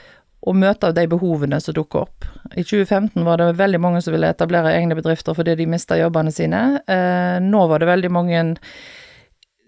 og 0.48 0.56
møte 0.56 0.94
de 0.96 1.06
behovene 1.12 1.60
som 1.62 1.76
dukker 1.76 2.06
opp. 2.06 2.28
I 2.56 2.64
2015 2.64 3.26
var 3.28 3.42
det 3.42 3.58
veldig 3.60 3.82
mange 3.84 4.02
som 4.02 4.16
ville 4.16 4.30
etablere 4.32 4.74
egne 4.78 4.98
bedrifter 4.98 5.36
fordi 5.38 5.58
de 5.60 5.68
mista 5.70 6.00
jobbene 6.00 6.34
sine. 6.34 6.64
Eh, 6.88 7.38
nå 7.44 7.66
var 7.70 7.84
det 7.84 7.92
veldig 7.92 8.12
mange 8.14 8.44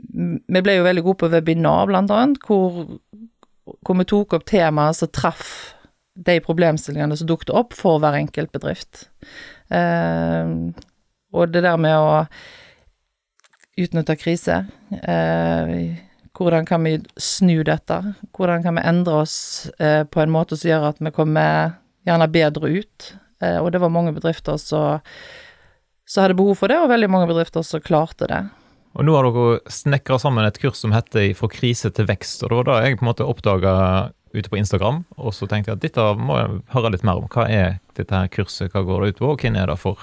Vi 0.01 0.61
ble 0.65 0.79
jo 0.79 0.85
veldig 0.87 1.03
gode 1.05 1.19
på 1.21 1.27
webinar, 1.29 1.85
blant 1.85 2.09
annet, 2.09 2.39
hvor, 2.47 2.87
hvor 3.81 3.97
vi 3.99 4.07
tok 4.09 4.35
opp 4.37 4.45
temaer 4.49 4.95
som 4.97 5.11
traff 5.13 5.75
de 6.15 6.39
problemstillingene 6.43 7.17
som 7.17 7.29
dukket 7.29 7.53
opp 7.55 7.75
for 7.77 8.01
hver 8.01 8.17
enkelt 8.19 8.51
bedrift. 8.53 9.07
Eh, 9.71 10.51
og 11.31 11.53
det 11.53 11.63
der 11.63 11.79
med 11.79 11.95
å 11.95 12.23
utnytte 13.79 14.17
krise 14.19 14.57
eh, 14.99 15.75
hvordan 16.35 16.65
kan 16.67 16.83
vi 16.83 16.97
snu 17.19 17.61
dette? 17.67 17.97
Hvordan 18.35 18.63
kan 18.65 18.77
vi 18.77 18.85
endre 18.87 19.21
oss 19.23 19.69
eh, 19.79 20.03
på 20.03 20.23
en 20.23 20.33
måte 20.33 20.57
som 20.59 20.71
gjør 20.71 20.89
at 20.91 21.01
vi 21.03 21.13
kommer 21.15 21.77
gjerne 22.07 22.31
bedre 22.31 22.71
ut? 22.81 23.11
Og 23.41 23.71
det 23.73 23.79
var 23.81 23.89
mange 23.89 24.11
bedrifter 24.13 24.53
som 24.61 24.99
hadde 26.13 26.35
behov 26.37 26.59
for 26.59 26.69
det, 26.69 26.75
og 26.77 26.91
veldig 26.91 27.07
mange 27.09 27.25
bedrifter 27.31 27.63
som 27.65 27.81
klarte 27.81 28.27
det. 28.29 28.41
Og 28.97 29.07
nå 29.07 29.15
har 29.15 29.27
dere 29.27 29.71
snekra 29.71 30.17
sammen 30.19 30.45
et 30.47 30.59
kurs 30.59 30.81
som 30.81 30.91
heter 30.91 31.33
'Fra 31.33 31.47
krise 31.47 31.89
til 31.89 32.05
vekst'. 32.05 32.43
og 32.43 32.49
Det 32.49 32.57
var 32.57 32.63
da 32.63 32.81
jeg 32.83 32.99
på 32.99 33.05
en 33.05 33.13
måte 33.13 33.27
oppdaga 33.27 34.11
ute 34.33 34.49
på 34.49 34.57
Instagram, 34.57 35.03
og 35.17 35.33
så 35.33 35.47
tenkte 35.47 35.71
jeg 35.71 35.77
at 35.77 35.83
dette 35.83 36.03
må 36.15 36.37
jeg 36.39 36.61
høre 36.71 36.91
litt 36.91 37.03
mer 37.03 37.19
om. 37.19 37.27
Hva 37.27 37.49
er 37.49 37.79
dette 37.95 38.15
her 38.15 38.27
kurset, 38.27 38.71
hva 38.71 38.83
går 38.83 39.01
det 39.01 39.09
ut 39.09 39.19
på, 39.19 39.31
og 39.31 39.41
hvem 39.41 39.55
er 39.55 39.67
det 39.67 39.79
for? 39.79 39.97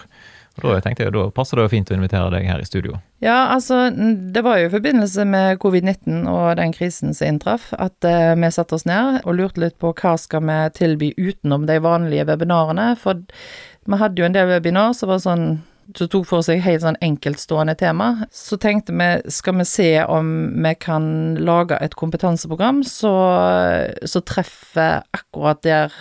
Og 0.58 0.74
da 0.74 0.80
tenkte 0.82 1.04
jeg, 1.06 1.14
da 1.14 1.28
passer 1.30 1.58
det 1.58 1.68
jo 1.68 1.70
fint 1.70 1.90
å 1.92 1.94
invitere 1.94 2.32
deg 2.34 2.48
her 2.50 2.58
i 2.58 2.66
studio. 2.66 2.98
Ja, 3.22 3.54
altså 3.54 3.90
det 3.94 4.42
var 4.42 4.58
jo 4.58 4.66
i 4.66 4.72
forbindelse 4.72 5.24
med 5.28 5.60
covid-19 5.62 6.26
og 6.26 6.56
den 6.58 6.74
krisen 6.74 7.14
som 7.14 7.30
inntraff, 7.30 7.70
at 7.78 7.94
uh, 8.06 8.34
vi 8.34 8.50
satte 8.54 8.74
oss 8.74 8.86
ned 8.88 9.22
og 9.24 9.38
lurte 9.38 9.62
litt 9.62 9.78
på 9.78 9.92
hva 9.94 10.16
skal 10.18 10.42
vi 10.48 10.58
tilby 10.74 11.12
utenom 11.14 11.68
de 11.70 11.78
vanlige 11.84 12.26
webinarene. 12.26 12.90
For 12.98 13.22
vi 13.86 14.00
hadde 14.02 14.20
jo 14.20 14.26
en 14.26 14.34
del 14.34 14.50
webinar 14.50 14.96
som 14.98 15.12
var 15.12 15.22
sånn 15.22 15.46
som 15.96 16.10
tok 16.12 16.26
for 16.28 16.44
seg 16.44 16.60
helt 16.64 16.82
sånn 16.84 16.98
enkeltstående 17.04 17.74
tema. 17.80 18.10
Så 18.34 18.58
tenkte 18.60 18.92
vi, 18.92 19.08
skal 19.32 19.58
vi 19.60 19.66
se 19.68 19.90
om 20.04 20.30
vi 20.60 20.74
kan 20.80 21.08
lage 21.40 21.78
et 21.80 21.96
kompetanseprogram 21.98 22.82
som 22.86 24.20
treffer 24.28 25.02
akkurat 25.16 25.62
der 25.64 25.94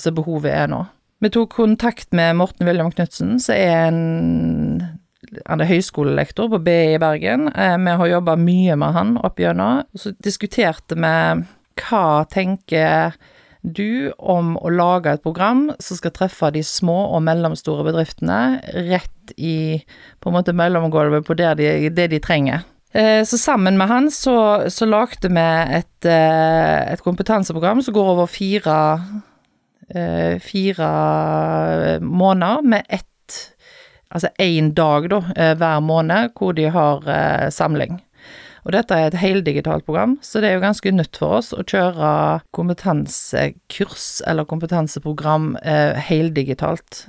som 0.00 0.16
behovet 0.16 0.52
er 0.54 0.70
nå. 0.72 0.84
Vi 1.24 1.30
tok 1.32 1.54
kontakt 1.56 2.12
med 2.12 2.36
Morten 2.36 2.68
William 2.68 2.90
Knutsen, 2.92 3.38
som 3.40 3.56
er 3.56 3.88
en 3.88 5.00
han 5.48 5.62
er 5.62 5.68
høyskolelektor 5.68 6.50
på 6.52 6.60
BI 6.62 6.94
i 6.94 7.00
Bergen. 7.02 7.48
Eh, 7.48 7.76
vi 7.80 7.96
har 7.98 8.10
jobba 8.10 8.36
mye 8.38 8.76
med 8.78 8.94
han 8.94 9.14
opp 9.18 9.40
gjennom. 9.40 9.82
Så 9.98 10.14
diskuterte 10.22 10.98
vi 10.98 11.14
hva 11.80 12.06
tenker 12.30 13.16
du 13.64 14.12
om 14.18 14.54
å 14.60 14.70
lage 14.70 15.14
et 15.14 15.22
program 15.24 15.70
som 15.80 15.96
skal 15.96 16.12
treffe 16.12 16.50
de 16.52 16.60
små 16.64 16.98
og 17.16 17.24
mellomstore 17.24 17.86
bedriftene 17.86 18.60
rett 18.90 19.34
i 19.40 19.80
på 20.20 20.30
en 20.30 20.36
måte 20.36 20.52
mellomgulvet 20.56 21.24
på 21.24 21.36
det 21.38 21.54
de, 21.60 21.70
det 21.88 22.10
de 22.12 22.20
trenger. 22.22 22.66
Eh, 22.94 23.24
så 23.24 23.38
sammen 23.40 23.78
med 23.78 23.88
han 23.90 24.10
så, 24.12 24.68
så 24.70 24.86
lagde 24.86 25.30
vi 25.32 25.46
et, 25.78 26.06
eh, 26.06 26.92
et, 26.92 27.02
kompetanseprogram 27.02 27.80
som 27.82 27.96
går 27.96 28.10
over 28.12 28.28
fire, 28.30 28.76
eh, 29.88 30.36
fire 30.38 31.98
måneder 32.00 32.62
med 32.62 32.86
ett 32.88 33.10
Altså 34.14 34.28
én 34.38 34.68
dag, 34.76 35.08
da, 35.10 35.16
hver 35.58 35.80
måned 35.82 36.36
hvor 36.38 36.52
de 36.54 36.68
har 36.70 37.00
samling. 37.50 37.96
Og 38.64 38.72
dette 38.72 38.96
er 38.96 39.10
et 39.10 39.20
heldigitalt 39.20 39.84
program, 39.84 40.16
så 40.24 40.40
det 40.40 40.48
er 40.48 40.56
jo 40.56 40.64
ganske 40.64 40.92
nytt 40.94 41.18
for 41.20 41.38
oss 41.38 41.52
å 41.52 41.60
kjøre 41.68 42.08
kompetansekurs 42.56 44.08
eller 44.28 44.48
kompetanseprogram 44.48 45.52
eh, 45.60 46.00
heldigitalt. 46.00 47.04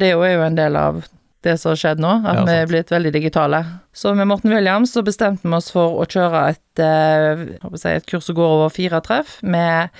Det 0.00 0.08
er 0.08 0.16
jo 0.16 0.44
en 0.46 0.56
del 0.56 0.78
av 0.80 1.02
det 1.46 1.54
som 1.60 1.72
har 1.72 1.80
skjedd 1.80 2.00
nå, 2.02 2.14
at 2.26 2.40
ja, 2.40 2.46
vi 2.48 2.54
er 2.56 2.70
blitt 2.70 2.92
veldig 2.92 3.12
digitale. 3.14 3.60
Så 3.94 4.14
med 4.16 4.26
Morten 4.30 4.52
Williams 4.52 4.94
så 4.96 5.04
bestemte 5.06 5.46
vi 5.46 5.54
oss 5.58 5.68
for 5.74 6.00
å 6.00 6.06
kjøre 6.08 6.46
et, 6.54 6.82
eh, 6.82 7.44
si, 7.76 7.92
et 7.92 8.08
kurs 8.08 8.26
som 8.26 8.38
går 8.38 8.56
over 8.56 8.72
fire 8.74 9.02
treff, 9.04 9.38
med 9.42 9.92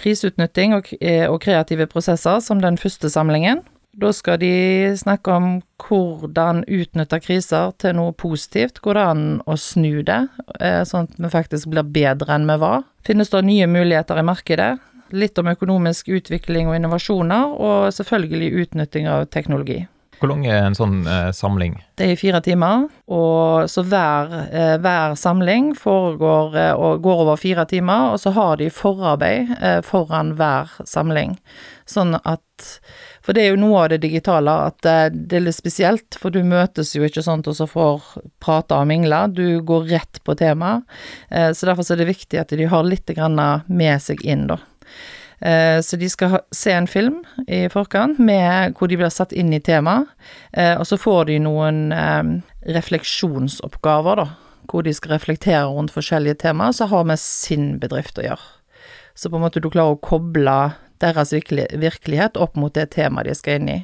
kriseutnytting 0.00 0.74
og, 0.78 0.88
eh, 1.00 1.28
og 1.28 1.42
kreative 1.44 1.86
prosesser 1.86 2.40
som 2.40 2.64
den 2.64 2.80
første 2.80 3.12
samlingen. 3.12 3.60
Da 3.92 4.08
skal 4.16 4.38
de 4.40 4.52
snakke 4.96 5.34
om 5.36 5.48
hvordan 5.84 6.62
utnytte 6.64 7.18
kriser 7.20 7.74
til 7.82 7.98
noe 7.98 8.14
positivt. 8.16 8.80
Går 8.80 8.96
det 8.96 9.02
an 9.04 9.26
å 9.44 9.56
snu 9.60 10.00
det, 10.00 10.28
eh, 10.60 10.80
sånn 10.88 11.10
at 11.10 11.18
vi 11.20 11.28
faktisk 11.28 11.68
blir 11.68 11.84
bedre 11.84 12.32
enn 12.32 12.48
vi 12.48 12.56
var? 12.56 12.86
Finnes 13.04 13.28
det 13.28 13.44
nye 13.44 13.66
muligheter 13.68 14.16
i 14.16 14.24
markedet? 14.24 14.78
Litt 15.12 15.36
om 15.38 15.46
økonomisk 15.52 16.08
utvikling 16.08 16.68
og 16.68 16.76
innovasjoner, 16.76 17.52
og 17.52 17.92
selvfølgelig 17.92 18.64
utnytting 18.64 19.08
av 19.08 19.26
teknologi. 19.28 19.86
Hvor 20.22 20.30
lang 20.30 20.46
er 20.46 20.62
en 20.62 20.76
sånn 20.78 21.00
eh, 21.04 21.32
samling? 21.34 21.80
Det 21.98 22.06
er 22.06 22.12
i 22.14 22.16
fire 22.16 22.40
timer. 22.40 22.84
Og 23.10 23.68
så 23.68 23.82
hver, 23.82 24.30
eh, 24.54 24.76
hver 24.78 25.16
samling 25.18 25.72
foregår 25.74 26.56
eh, 26.56 26.72
og 26.72 27.02
går 27.02 27.24
over 27.24 27.40
fire 27.42 27.66
timer, 27.66 28.12
og 28.14 28.20
så 28.22 28.30
har 28.30 28.56
de 28.56 28.70
forarbeid 28.70 29.50
eh, 29.58 29.80
foran 29.82 30.36
hver 30.38 30.70
samling. 30.86 31.34
Sånn 31.90 32.14
at 32.22 32.70
For 33.22 33.36
det 33.36 33.44
er 33.44 33.52
jo 33.52 33.60
noe 33.62 33.84
av 33.84 33.90
det 33.92 34.02
digitale 34.02 34.54
at 34.68 34.86
eh, 34.88 35.06
det 35.12 35.38
er 35.38 35.46
litt 35.46 35.58
spesielt, 35.58 36.18
for 36.18 36.34
du 36.34 36.42
møtes 36.46 36.94
jo 36.96 37.06
ikke 37.06 37.24
sånn 37.24 37.44
og 37.46 37.56
så 37.58 37.68
får 37.70 38.04
prate 38.42 38.76
og 38.76 38.88
mingle. 38.90 39.24
Du 39.34 39.62
går 39.66 39.88
rett 39.92 40.22
på 40.26 40.36
temaet. 40.38 40.86
Eh, 41.30 41.50
så 41.54 41.70
derfor 41.70 41.86
er 41.86 42.02
det 42.02 42.10
viktig 42.10 42.40
at 42.42 42.54
de 42.54 42.68
har 42.68 42.86
litt 42.86 43.10
med 43.12 44.02
seg 44.02 44.22
inn, 44.26 44.46
da. 44.50 44.58
Eh, 45.42 45.80
så 45.82 45.98
de 45.98 46.08
skal 46.10 46.40
se 46.54 46.74
en 46.74 46.86
film 46.86 47.22
i 47.46 47.68
forkant 47.70 48.18
med, 48.18 48.74
hvor 48.78 48.90
de 48.90 48.98
blir 48.98 49.10
satt 49.10 49.32
inn 49.32 49.52
i 49.52 49.60
temaet. 49.60 50.10
Og 50.78 50.86
så 50.86 50.98
får 51.00 51.26
de 51.30 51.38
noen 51.42 51.90
refleksjonsoppgaver, 52.62 54.22
da. 54.22 54.28
Hvor 54.70 54.86
de 54.86 54.94
skal 54.94 55.16
reflektere 55.16 55.66
rundt 55.66 55.92
forskjellige 55.94 56.38
temaer 56.44 56.74
så 56.76 56.86
har 56.86 57.04
vi 57.08 57.16
sin 57.18 57.78
bedrift 57.82 58.20
å 58.20 58.26
gjøre. 58.26 58.46
Så 59.14 59.28
på 59.28 59.36
en 59.36 59.44
måte 59.44 59.60
du 59.60 59.68
klarer 59.68 59.96
å 59.96 60.00
koble 60.00 60.56
deres 61.02 61.32
virkelighet 61.34 62.38
opp 62.40 62.56
mot 62.56 62.74
det 62.74 62.92
temaet 62.94 63.28
de 63.28 63.36
skal 63.38 63.60
inn 63.60 63.72
i. 63.72 63.78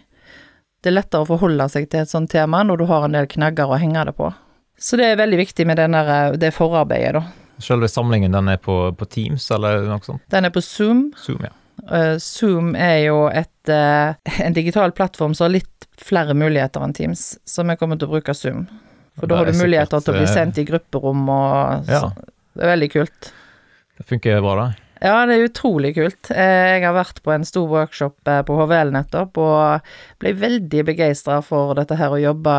Det 0.82 0.92
er 0.92 1.00
lettere 1.00 1.26
å 1.26 1.28
forholde 1.28 1.66
seg 1.72 1.88
til 1.90 2.04
et 2.04 2.10
sånt 2.10 2.30
tema 2.30 2.62
når 2.64 2.82
du 2.82 2.87
har 2.90 3.06
en 3.06 3.16
del 3.16 3.26
knagger 3.30 3.70
å 3.70 3.80
henge 3.82 4.04
det 4.08 4.14
på. 4.18 4.30
Så 4.78 4.98
det 4.98 5.08
er 5.10 5.18
veldig 5.18 5.40
viktig 5.40 5.66
med 5.66 5.80
denne, 5.80 6.02
det 6.38 6.52
forarbeidet, 6.54 7.18
da. 7.18 7.25
Selve 7.58 7.88
samlingen 7.90 8.37
den 8.37 8.52
er 8.52 8.60
på, 8.62 8.76
på, 8.94 9.08
Teams, 9.10 9.48
eller 9.50 9.82
noe 9.88 10.04
sånt? 10.06 10.22
Den 10.30 10.46
er 10.46 10.54
på 10.54 10.62
Zoom. 10.62 11.08
Zoom, 11.18 11.42
ja. 11.48 11.54
Uh, 11.88 12.14
Zoom 12.22 12.76
er 12.78 13.00
jo 13.08 13.25
et, 13.26 13.70
uh, 13.70 14.14
en 14.46 14.54
digital 14.54 14.94
plattform 14.94 15.34
som 15.34 15.48
har 15.48 15.56
litt 15.56 15.88
flere 15.98 16.37
muligheter 16.38 16.84
enn 16.84 16.94
Teams, 16.94 17.32
så 17.42 17.66
vi 17.66 17.75
kommer 17.80 17.98
til 17.98 18.06
å 18.06 18.14
bruke 18.14 18.34
Zoom. 18.38 18.68
For 19.18 19.26
da 19.26 19.40
har 19.40 19.50
du 19.50 19.58
muligheter 19.58 19.98
til 19.98 20.14
å 20.14 20.20
bli 20.20 20.30
sendt 20.30 20.60
i 20.62 20.66
grupperom 20.68 21.26
og 21.26 21.90
ja. 21.90 22.04
Det 22.58 22.62
er 22.66 22.72
veldig 22.72 22.88
kult. 22.90 23.32
Det 23.98 24.06
funker 24.06 24.40
bra, 24.42 24.54
da? 24.58 24.66
Ja, 24.98 25.22
det 25.28 25.36
er 25.36 25.46
utrolig 25.46 25.92
kult. 25.94 26.30
Jeg 26.34 26.82
har 26.82 26.94
vært 26.96 27.20
på 27.22 27.30
en 27.30 27.46
stor 27.46 27.68
workshop 27.70 28.16
på 28.24 28.56
HVL 28.58 28.90
nettopp, 28.96 29.38
og 29.38 29.90
ble 30.18 30.32
veldig 30.34 30.84
begeistra 30.88 31.38
for 31.44 31.76
dette 31.78 31.98
her 32.00 32.16
å 32.16 32.22
jobbe 32.22 32.56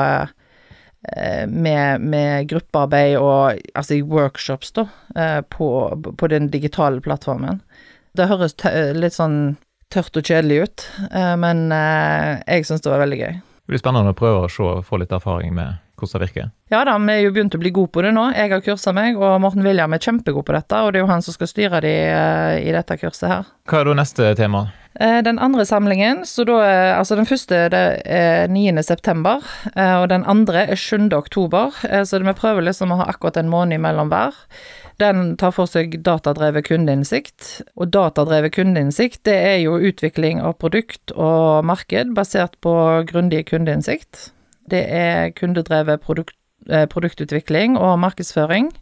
Eh, 1.07 1.47
med, 1.47 2.01
med, 2.01 2.47
gruppearbeid 2.49 3.15
og 3.17 3.59
altså 3.73 3.95
i 3.95 4.03
workshops, 4.03 4.73
da, 4.75 4.83
eh, 5.15 5.39
på, 5.47 5.69
på 6.17 6.27
den 6.27 6.49
digitale 6.51 6.99
plattformen. 7.01 7.61
Det 8.19 8.27
høres 8.27 8.57
litt 8.97 9.15
sånn 9.15 9.55
tørt 9.93 10.19
og 10.19 10.27
kjedelig 10.27 10.65
ut, 10.65 10.87
eh, 11.07 11.35
men 11.39 11.69
jeg 11.71 12.67
syns 12.67 12.83
det 12.83 12.91
var 12.91 13.05
veldig 13.05 13.21
gøy. 13.21 13.39
Det 13.69 13.75
blir 13.75 13.81
spennende 13.83 14.15
å 14.15 14.17
prøve 14.17 14.47
å 14.47 14.49
se, 14.49 14.65
få 14.81 14.97
litt 14.97 15.11
erfaring 15.13 15.51
med 15.53 15.75
hvordan 16.01 16.15
det 16.15 16.25
virker. 16.25 16.47
Ja 16.73 16.79
da, 16.87 16.95
vi 16.97 17.13
er 17.13 17.19
jo 17.21 17.33
begynt 17.35 17.53
å 17.53 17.59
bli 17.61 17.69
gode 17.75 17.91
på 17.93 18.01
det 18.01 18.15
nå. 18.15 18.23
Jeg 18.33 18.49
har 18.49 18.63
kursa 18.65 18.89
meg, 18.97 19.19
og 19.21 19.35
Morten 19.43 19.61
William 19.61 19.93
er 19.93 20.01
kjempegod 20.01 20.47
på 20.47 20.55
dette, 20.55 20.79
og 20.81 20.89
det 20.89 20.97
er 20.97 21.03
jo 21.03 21.09
han 21.11 21.21
som 21.21 21.35
skal 21.35 21.51
styre 21.51 21.81
de 21.85 21.91
i 22.65 22.73
dette 22.73 22.97
kurset 22.97 23.27
her. 23.29 23.51
Hva 23.69 23.83
er 23.83 23.91
da 23.91 23.93
neste 23.99 24.31
tema? 24.39 24.63
Eh, 24.99 25.21
den 25.23 25.39
andre 25.39 25.65
samlingen, 25.65 26.25
så 26.25 26.43
da 26.43 26.59
Altså 26.99 27.15
den 27.15 27.25
første 27.25 27.69
det 27.71 28.01
er 28.05 28.47
9. 28.51 28.83
september, 28.83 29.39
eh, 29.75 29.95
og 30.01 30.09
den 30.09 30.25
andre 30.27 30.65
er 30.67 30.75
7. 30.75 31.13
oktober. 31.15 31.71
Eh, 31.87 32.03
så 32.03 32.19
vi 32.19 32.33
prøver 32.33 32.61
liksom 32.61 32.91
å 32.91 32.99
ha 32.99 33.07
akkurat 33.07 33.37
en 33.37 33.49
måned 33.49 33.79
imellom 33.79 34.11
hver. 34.11 34.35
Den 34.99 35.37
tar 35.37 35.51
for 35.55 35.65
seg 35.65 36.03
datadrevet 36.03 36.67
kundeinnsikt. 36.67 37.61
Og 37.77 37.93
datadrevet 37.93 38.51
kundeinnsikt, 38.51 39.23
det 39.23 39.35
er 39.35 39.57
jo 39.63 39.79
utvikling 39.79 40.41
av 40.41 40.57
produkt 40.59 41.13
og 41.15 41.63
marked 41.63 42.13
basert 42.13 42.59
på 42.59 43.05
grundig 43.07 43.45
kundeinnsikt. 43.47 44.33
Det 44.67 44.83
er 44.91 45.31
kundedrevet 45.31 46.01
produkt, 46.01 46.35
produktutvikling 46.67 47.77
og 47.77 47.99
markedsføring. 47.99 48.73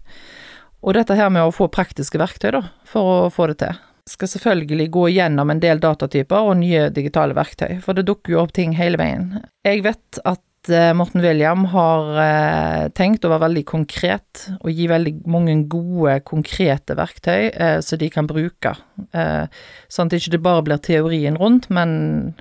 Og 0.82 0.98
dette 0.98 1.14
her 1.14 1.30
med 1.30 1.46
å 1.46 1.54
få 1.54 1.70
praktiske 1.70 2.18
verktøy, 2.18 2.52
da, 2.58 2.64
for 2.84 3.28
å 3.28 3.30
få 3.30 3.48
det 3.52 3.62
til 3.62 3.87
skal 4.08 4.30
selvfølgelig 4.32 4.90
gå 4.94 5.06
gjennom 5.16 5.52
en 5.52 5.62
del 5.62 5.82
datatyper 5.84 6.50
og 6.50 6.60
nye 6.62 6.88
digitale 6.94 7.36
verktøy, 7.38 7.80
for 7.84 7.98
det 7.98 8.08
dukker 8.08 8.36
jo 8.36 8.44
opp 8.44 8.54
ting 8.56 8.76
hele 8.78 9.00
veien. 9.00 9.40
Jeg 9.68 9.84
vet 9.86 10.20
at 10.28 10.72
eh, 10.72 10.92
Morten 10.98 11.24
William 11.24 11.68
har 11.74 12.22
eh, 12.24 12.84
tenkt 12.98 13.28
å 13.28 13.32
være 13.34 13.46
veldig 13.48 13.66
konkret 13.70 14.46
og 14.60 14.72
gi 14.72 14.90
veldig 14.92 15.16
mange 15.32 15.58
gode, 15.72 16.20
konkrete 16.28 16.98
verktøy 16.98 17.50
eh, 17.52 17.80
som 17.86 18.02
de 18.02 18.12
kan 18.14 18.30
bruke. 18.30 18.76
sånn 19.14 20.10
at 20.10 20.14
det 20.14 20.24
ikke 20.24 20.44
bare 20.44 20.66
blir 20.66 20.84
teorien 20.84 21.40
rundt, 21.40 21.70
men 21.70 22.34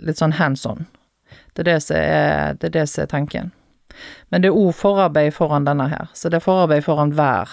litt 0.00 0.20
sånn 0.20 0.38
hands 0.40 0.66
on. 0.66 0.86
Det 1.54 1.62
er 1.64 1.70
det 1.70 1.82
som 1.84 1.96
er, 1.96 2.56
det 2.58 2.70
er, 2.70 2.74
det 2.80 2.88
som 2.90 3.04
er 3.04 3.12
tanken. 3.12 3.52
Men 4.30 4.42
det 4.42 4.50
er 4.50 4.58
òg 4.58 4.72
forarbeid 4.74 5.30
foran 5.36 5.66
denne 5.68 5.86
her, 5.92 6.10
så 6.18 6.30
det 6.30 6.40
er 6.40 6.46
forarbeid 6.48 6.82
foran 6.86 7.14
hver, 7.14 7.52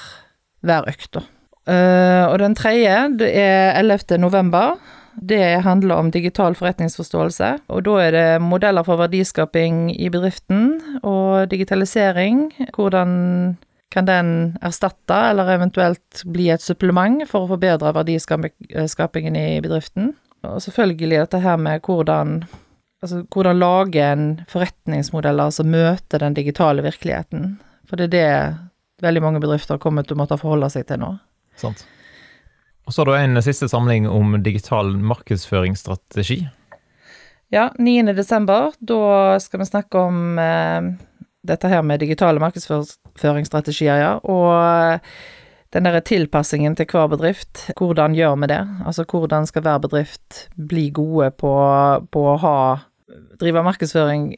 hver 0.66 0.90
økt, 0.90 1.12
da. 1.14 1.22
Uh, 1.70 2.26
og 2.32 2.40
den 2.42 2.56
tredje, 2.58 2.96
det 3.20 3.30
er 3.38 3.78
11. 3.80 4.18
november. 4.18 4.80
Det 5.16 5.62
handler 5.66 5.96
om 5.96 6.12
digital 6.12 6.56
forretningsforståelse. 6.56 7.52
Og 7.68 7.84
da 7.86 7.98
er 8.02 8.16
det 8.16 8.42
modeller 8.42 8.86
for 8.88 9.02
verdiskaping 9.02 9.92
i 9.94 10.10
bedriften 10.10 10.80
og 11.04 11.52
digitalisering. 11.52 12.48
Hvordan 12.76 13.58
kan 13.92 14.08
den 14.08 14.58
erstatte, 14.64 15.18
eller 15.30 15.52
eventuelt 15.52 16.24
bli 16.32 16.48
et 16.50 16.64
supplement 16.64 17.26
for 17.28 17.44
å 17.44 17.52
forbedre 17.52 17.92
verdiskapingen 17.94 19.36
i 19.36 19.60
bedriften? 19.64 20.14
Og 20.48 20.62
selvfølgelig 20.64 21.20
dette 21.20 21.44
her 21.44 21.58
med 21.62 21.84
hvordan 21.86 22.42
Altså 23.02 23.24
hvordan 23.34 23.58
lage 23.58 24.04
en 24.06 24.26
forretningsmodeller 24.46 25.50
som 25.50 25.72
møter 25.74 26.22
den 26.22 26.36
digitale 26.38 26.84
virkeligheten. 26.86 27.56
For 27.90 27.98
det 27.98 28.06
er 28.06 28.12
det 28.14 29.06
veldig 29.08 29.24
mange 29.26 29.42
bedrifter 29.42 29.82
kommer 29.82 30.06
til 30.06 30.14
å 30.14 30.20
måtte 30.22 30.38
forholde 30.38 30.70
seg 30.70 30.86
til 30.86 31.02
nå. 31.02 31.10
Sant. 31.60 31.86
Og 32.88 32.94
så 32.94 33.02
har 33.02 33.12
du 33.12 33.18
en 33.18 33.42
siste 33.44 33.70
samling 33.70 34.08
om 34.10 34.34
digital 34.44 34.96
markedsføringsstrategi. 34.98 36.42
Ja, 37.52 37.70
9. 37.78 38.14
desember. 38.16 38.72
Da 38.80 39.40
skal 39.40 39.62
vi 39.62 39.68
snakke 39.68 40.00
om 40.00 40.40
eh, 40.40 40.90
dette 41.48 41.70
her 41.72 41.84
med 41.84 42.00
digitale 42.00 42.42
markedsføringsstrategier, 42.42 44.00
ja. 44.02 44.14
Og 44.24 44.50
eh, 44.56 45.00
den 45.72 45.88
derre 45.88 46.04
tilpassingen 46.04 46.76
til 46.76 46.88
hver 46.92 47.10
bedrift. 47.12 47.68
Hvordan 47.80 48.16
gjør 48.16 48.38
vi 48.44 48.52
det? 48.52 48.62
Altså 48.86 49.06
hvordan 49.08 49.48
skal 49.48 49.66
hver 49.68 49.84
bedrift 49.84 50.46
bli 50.56 50.90
gode 50.96 51.32
på, 51.32 51.52
på 52.12 52.30
å 52.34 52.40
ha 52.46 52.56
Drive 53.42 53.60
markedsføring 53.66 54.30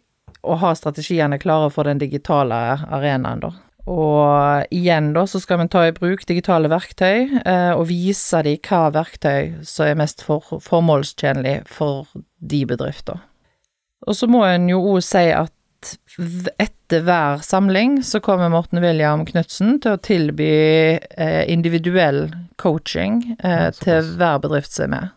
og 0.50 0.58
ha 0.64 0.72
strategiene 0.74 1.38
klare 1.38 1.68
for 1.70 1.86
den 1.86 2.00
digitale 2.02 2.56
arenaen, 2.90 3.44
da. 3.44 3.52
Og 3.90 4.64
igjen, 4.72 5.12
da, 5.16 5.26
så 5.28 5.42
skal 5.44 5.60
vi 5.60 5.68
ta 5.72 5.82
i 5.88 5.96
bruk 5.96 6.24
digitale 6.30 6.70
verktøy, 6.72 7.42
eh, 7.44 7.72
og 7.76 7.90
vise 7.90 8.40
dem 8.46 8.62
hva 8.64 8.86
verktøy 8.96 9.66
som 9.68 9.90
er 9.90 10.00
mest 10.00 10.24
for, 10.24 10.62
formålstjenlig 10.64 11.58
for 11.68 12.08
de 12.40 12.64
bedrifter. 12.70 13.20
Og 14.08 14.16
så 14.16 14.28
må 14.32 14.46
en 14.48 14.70
jo 14.72 14.80
òg 14.94 15.04
si 15.04 15.28
at 15.36 15.52
etter 16.64 17.04
hver 17.04 17.44
samling 17.44 17.98
så 18.08 18.22
kommer 18.24 18.52
Morten 18.52 18.80
William 18.80 19.26
Knutsen 19.28 19.82
til 19.84 19.98
å 19.98 20.00
tilby 20.00 20.54
eh, 20.96 21.44
individuell 21.52 22.30
coaching 22.62 23.36
eh, 23.44 23.70
til 23.76 24.14
hver 24.20 24.40
bedrift 24.44 24.72
som 24.72 24.88
er 24.88 24.94
med. 24.96 25.14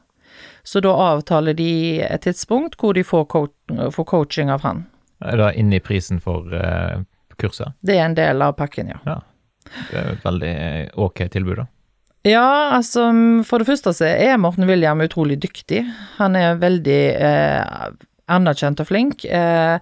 Så 0.67 0.83
da 0.83 0.91
avtaler 0.91 1.55
de 1.55 2.03
et 2.03 2.25
tidspunkt 2.27 2.75
hvor 2.81 2.97
de 2.99 3.05
får, 3.07 3.29
co 3.31 3.47
får 3.95 4.07
coaching 4.11 4.51
av 4.51 4.67
han. 4.67 4.87
Er 5.23 5.39
det 5.39 5.53
inne 5.61 5.79
i 5.79 5.85
prisen 5.85 6.19
for 6.21 6.51
eh, 6.51 7.05
kurset? 7.41 7.77
Det 7.81 7.97
er 7.99 8.07
en 8.09 8.19
del 8.19 8.45
av 8.45 8.57
pakken, 8.59 8.93
ja. 8.95 9.01
ja. 9.07 9.21
Det 9.91 9.99
er 10.01 10.13
et 10.15 10.27
veldig 10.27 10.55
ok 11.07 11.25
tilbud, 11.33 11.63
da. 11.63 11.67
Ja, 12.27 12.75
altså 12.75 13.07
for 13.47 13.63
det 13.63 13.69
første 13.69 13.93
så 13.95 14.09
er 14.09 14.41
Morten 14.43 14.67
William 14.67 14.99
utrolig 15.05 15.39
dyktig. 15.45 15.85
Han 16.17 16.35
er 16.39 16.59
veldig 16.59 17.03
eh, 17.23 17.91
anerkjent 18.35 18.83
og 18.83 18.89
flink. 18.89 19.23
Eh, 19.25 19.79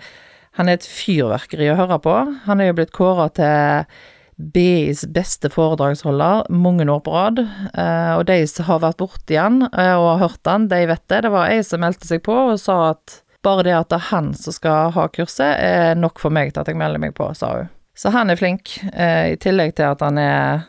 han 0.54 0.70
er 0.70 0.76
et 0.76 0.86
fyrverkeri 0.86 1.70
å 1.72 1.78
høre 1.78 1.98
på. 2.04 2.16
Han 2.44 2.60
er 2.60 2.68
jo 2.68 2.76
blitt 2.78 2.92
kåra 2.94 3.30
til 3.34 3.88
BIs 4.34 5.04
beste 5.14 5.48
foredragsholder 5.52 6.50
mange 6.52 6.86
år 6.90 7.00
på 7.06 7.14
rad. 7.14 7.40
Eh, 7.40 8.12
og 8.18 8.26
de 8.28 8.40
som 8.50 8.68
har 8.68 8.84
vært 8.84 9.00
borti 9.00 9.38
han 9.38 9.62
eh, 9.70 9.94
og 9.94 10.10
har 10.12 10.24
hørt 10.26 10.50
han, 10.50 10.68
de 10.68 10.84
vet 10.90 11.04
det. 11.08 11.24
Det 11.26 11.32
var 11.34 11.50
ei 11.50 11.62
som 11.66 11.82
meldte 11.84 12.10
seg 12.10 12.24
på 12.26 12.36
og 12.52 12.58
sa 12.60 12.80
at 12.92 13.22
bare 13.44 13.66
det 13.66 13.76
at 13.76 13.90
det 13.92 14.00
er 14.00 14.10
han 14.10 14.32
som 14.38 14.56
skal 14.56 14.92
ha 14.96 15.06
kurset, 15.12 15.54
er 15.60 15.94
nok 15.98 16.20
for 16.22 16.34
meg 16.34 16.52
til 16.52 16.64
at 16.64 16.70
jeg 16.70 16.80
melder 16.80 17.02
meg 17.02 17.14
på, 17.16 17.28
sa 17.36 17.52
hun. 17.58 17.72
Så 17.94 18.10
han 18.10 18.32
er 18.32 18.40
flink, 18.40 18.78
eh, 18.92 19.34
i 19.34 19.38
tillegg 19.38 19.76
til 19.78 19.92
at 19.92 20.02
han 20.02 20.18
er 20.18 20.64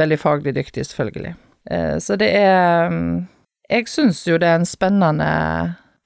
veldig 0.00 0.18
faglig 0.18 0.56
dyktig, 0.56 0.86
selvfølgelig. 0.88 1.34
Eh, 1.70 1.96
så 2.02 2.16
det 2.18 2.32
er 2.34 2.90
mm, 2.90 3.26
Jeg 3.70 3.88
syns 3.88 4.26
jo 4.28 4.36
det 4.36 4.48
er 4.50 4.58
en 4.60 4.68
spennende 4.68 5.28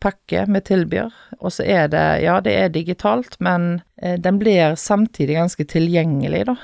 pakke 0.01 0.45
vi 0.47 0.61
tilbyr. 0.63 1.15
Og 1.41 1.53
så 1.53 1.65
er 1.67 1.89
det, 1.91 2.07
ja, 2.23 2.39
det 2.45 2.55
er 2.55 2.75
digitalt, 2.75 3.39
men 3.41 3.81
eh, 4.03 4.19
den 4.21 4.39
blir 4.39 4.77
samtidig 4.79 5.39
ganske 5.39 5.65
tilgjengelig, 5.65 6.45
da. 6.53 6.57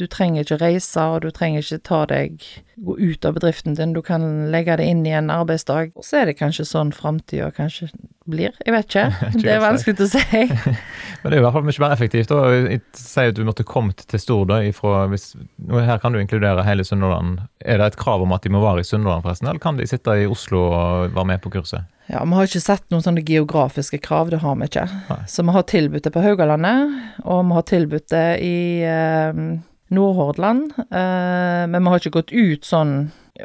Du 0.00 0.06
trenger 0.08 0.40
ikke 0.46 0.56
reise, 0.62 1.02
og 1.04 1.20
du 1.20 1.28
trenger 1.36 1.60
ikke 1.60 1.82
ta 1.84 1.98
deg 2.08 2.40
gå 2.80 2.94
ut 2.96 3.26
av 3.28 3.34
bedriften 3.36 3.74
din, 3.76 3.92
du 3.92 4.00
kan 4.02 4.22
legge 4.50 4.78
det 4.80 4.86
inn 4.88 5.02
i 5.04 5.12
en 5.12 5.28
arbeidsdag. 5.30 5.92
Og 5.98 6.06
så 6.06 6.22
er 6.22 6.30
det 6.30 6.38
kanskje 6.38 6.64
sånn 6.64 6.94
framtida 6.96 7.50
kanskje 7.52 7.90
blir, 8.24 8.56
jeg 8.64 8.72
vet 8.72 8.88
ikke. 8.88 9.04
Det 9.42 9.52
er 9.52 9.60
vanskelig 9.60 9.98
til 9.98 10.06
å 10.06 10.10
si. 10.14 10.42
Men 11.22 11.30
det 11.30 11.36
er 11.36 11.38
jo 11.38 11.42
i 11.42 11.44
hvert 11.44 11.56
fall 11.56 11.66
mye 11.66 11.82
mer 11.84 11.94
effektivt. 11.94 12.32
da. 12.32 12.78
Si 12.98 13.24
at 13.28 13.36
du 13.36 13.44
måtte 13.46 13.66
kommet 13.66 14.04
til 14.10 14.22
Stord 14.22 14.50
ifra, 14.62 15.04
hvis, 15.10 15.32
Her 15.70 16.00
kan 16.02 16.14
du 16.14 16.20
inkludere 16.22 16.64
hele 16.66 16.86
Sunnhordland. 16.86 17.42
Er 17.60 17.78
det 17.78 17.92
et 17.92 17.98
krav 18.00 18.24
om 18.24 18.34
at 18.34 18.46
de 18.46 18.52
må 18.54 18.62
være 18.62 18.82
i 18.82 18.86
Sunnhordland, 18.86 19.26
forresten, 19.26 19.50
eller 19.50 19.62
kan 19.62 19.78
de 19.78 19.86
sitte 19.90 20.16
i 20.22 20.28
Oslo 20.30 20.64
og 20.70 21.12
være 21.14 21.28
med 21.34 21.42
på 21.44 21.52
kurset? 21.54 21.90
Ja, 22.10 22.24
vi 22.26 22.34
har 22.34 22.48
ikke 22.48 22.62
sett 22.62 22.88
noen 22.90 23.04
sånne 23.04 23.22
geografiske 23.26 24.00
krav, 24.02 24.32
det 24.32 24.40
har 24.42 24.56
vi 24.58 24.70
ikke. 24.70 24.86
Nei. 25.10 25.20
Så 25.30 25.44
vi 25.46 25.54
har 25.54 25.68
tilbudt 25.70 26.08
det 26.08 26.14
på 26.14 26.24
Haugalandet, 26.24 26.96
og 27.22 27.44
vi 27.46 27.58
har 27.58 27.68
tilbudt 27.70 28.08
det 28.10 28.26
i 28.42 28.56
eh, 28.86 29.44
Nordhordland. 29.92 30.72
Eh, 30.78 31.62
men 31.68 31.78
vi 31.78 31.92
har 31.92 32.00
ikke 32.00 32.16
gått 32.18 32.32
ut 32.32 32.66
sånn 32.66 32.96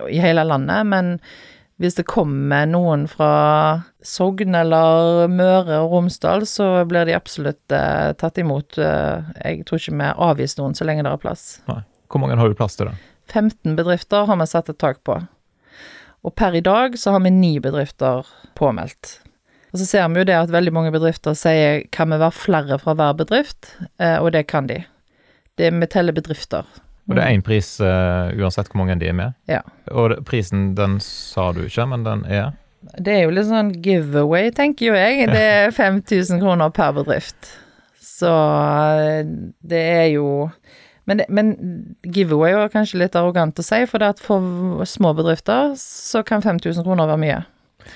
i 0.09 0.19
hele 0.21 0.45
landet. 0.47 0.87
Men 0.87 1.17
hvis 1.81 1.97
det 1.99 2.07
kommer 2.09 2.65
noen 2.69 3.05
fra 3.11 3.83
Sogn 4.05 4.57
eller 4.57 5.27
Møre 5.31 5.81
og 5.83 5.93
Romsdal, 5.93 6.47
så 6.49 6.69
blir 6.89 7.07
de 7.09 7.17
absolutt 7.17 7.75
eh, 7.75 8.13
tatt 8.17 8.39
imot. 8.41 8.79
Eh, 8.81 9.29
jeg 9.43 9.67
tror 9.67 9.81
ikke 9.81 9.99
vi 9.99 10.09
avviser 10.29 10.63
noen 10.63 10.77
så 10.77 10.87
lenge 10.87 11.05
det 11.05 11.13
er 11.13 11.21
plass. 11.21 11.47
Nei. 11.69 11.83
Hvor 12.07 12.23
mange 12.23 12.39
har 12.39 12.47
du 12.47 12.55
plass 12.55 12.79
til, 12.79 12.87
da? 12.87 12.95
15 13.27 13.75
bedrifter 13.75 14.29
har 14.29 14.39
vi 14.39 14.47
satt 14.47 14.69
et 14.71 14.79
tak 14.79 15.01
på. 15.03 15.19
Og 16.25 16.33
per 16.39 16.55
i 16.55 16.63
dag 16.63 16.95
så 16.99 17.13
har 17.13 17.23
vi 17.25 17.33
ni 17.35 17.57
bedrifter 17.63 18.27
påmeldt. 18.55 19.17
Og 19.75 19.81
så 19.81 19.85
ser 19.85 20.07
vi 20.09 20.23
jo 20.23 20.27
det 20.29 20.37
at 20.39 20.51
veldig 20.53 20.71
mange 20.73 20.93
bedrifter 20.95 21.35
sier 21.35 21.83
kan 21.91 22.07
vi 22.09 22.21
være 22.21 22.33
flere 22.33 22.77
fra 22.79 22.95
hver 22.95 23.17
bedrift, 23.19 23.73
og 23.99 24.31
det 24.31 24.45
kan 24.47 24.69
de. 24.71 24.79
Det 25.57 25.71
vi 25.73 25.89
teller 25.89 26.15
bedrifter. 26.15 26.67
Og 27.07 27.15
det 27.15 27.23
er 27.23 27.35
én 27.37 27.43
pris 27.45 27.69
uh, 27.79 28.33
uansett 28.35 28.67
hvor 28.71 28.81
mange 28.81 28.97
de 28.99 29.07
er 29.09 29.15
med? 29.15 29.35
Ja. 29.47 29.61
Og 29.95 30.17
prisen, 30.27 30.73
den 30.77 30.97
sa 31.03 31.49
du 31.55 31.63
ikke, 31.63 31.87
men 31.87 32.03
den 32.05 32.25
er? 32.27 32.51
Det 32.99 33.13
er 33.13 33.23
jo 33.25 33.31
litt 33.33 33.47
sånn 33.47 33.71
giveaway, 33.83 34.51
tenker 34.55 34.91
jo 34.91 34.97
jeg. 34.97 35.29
Det 35.31 35.45
er 35.61 35.71
5000 35.77 36.43
kroner 36.43 36.73
per 36.75 36.93
bedrift. 36.99 37.53
Så 38.17 38.31
eh, 38.31 39.23
det 39.61 39.83
er 40.01 40.07
jo 40.15 40.27
men, 41.07 41.21
men 41.31 41.53
giveaway 42.03 42.51
er 42.57 42.71
kanskje 42.73 42.99
litt 42.99 43.15
arrogant 43.15 43.59
å 43.61 43.63
si, 43.63 43.79
for 43.87 44.03
det 44.03 44.09
at 44.17 44.23
for 44.23 44.83
små 44.89 45.13
bedrifter 45.15 45.71
så 45.79 46.19
kan 46.27 46.43
5000 46.43 46.83
kroner 46.83 47.07
være 47.07 47.21
mye. 47.21 47.37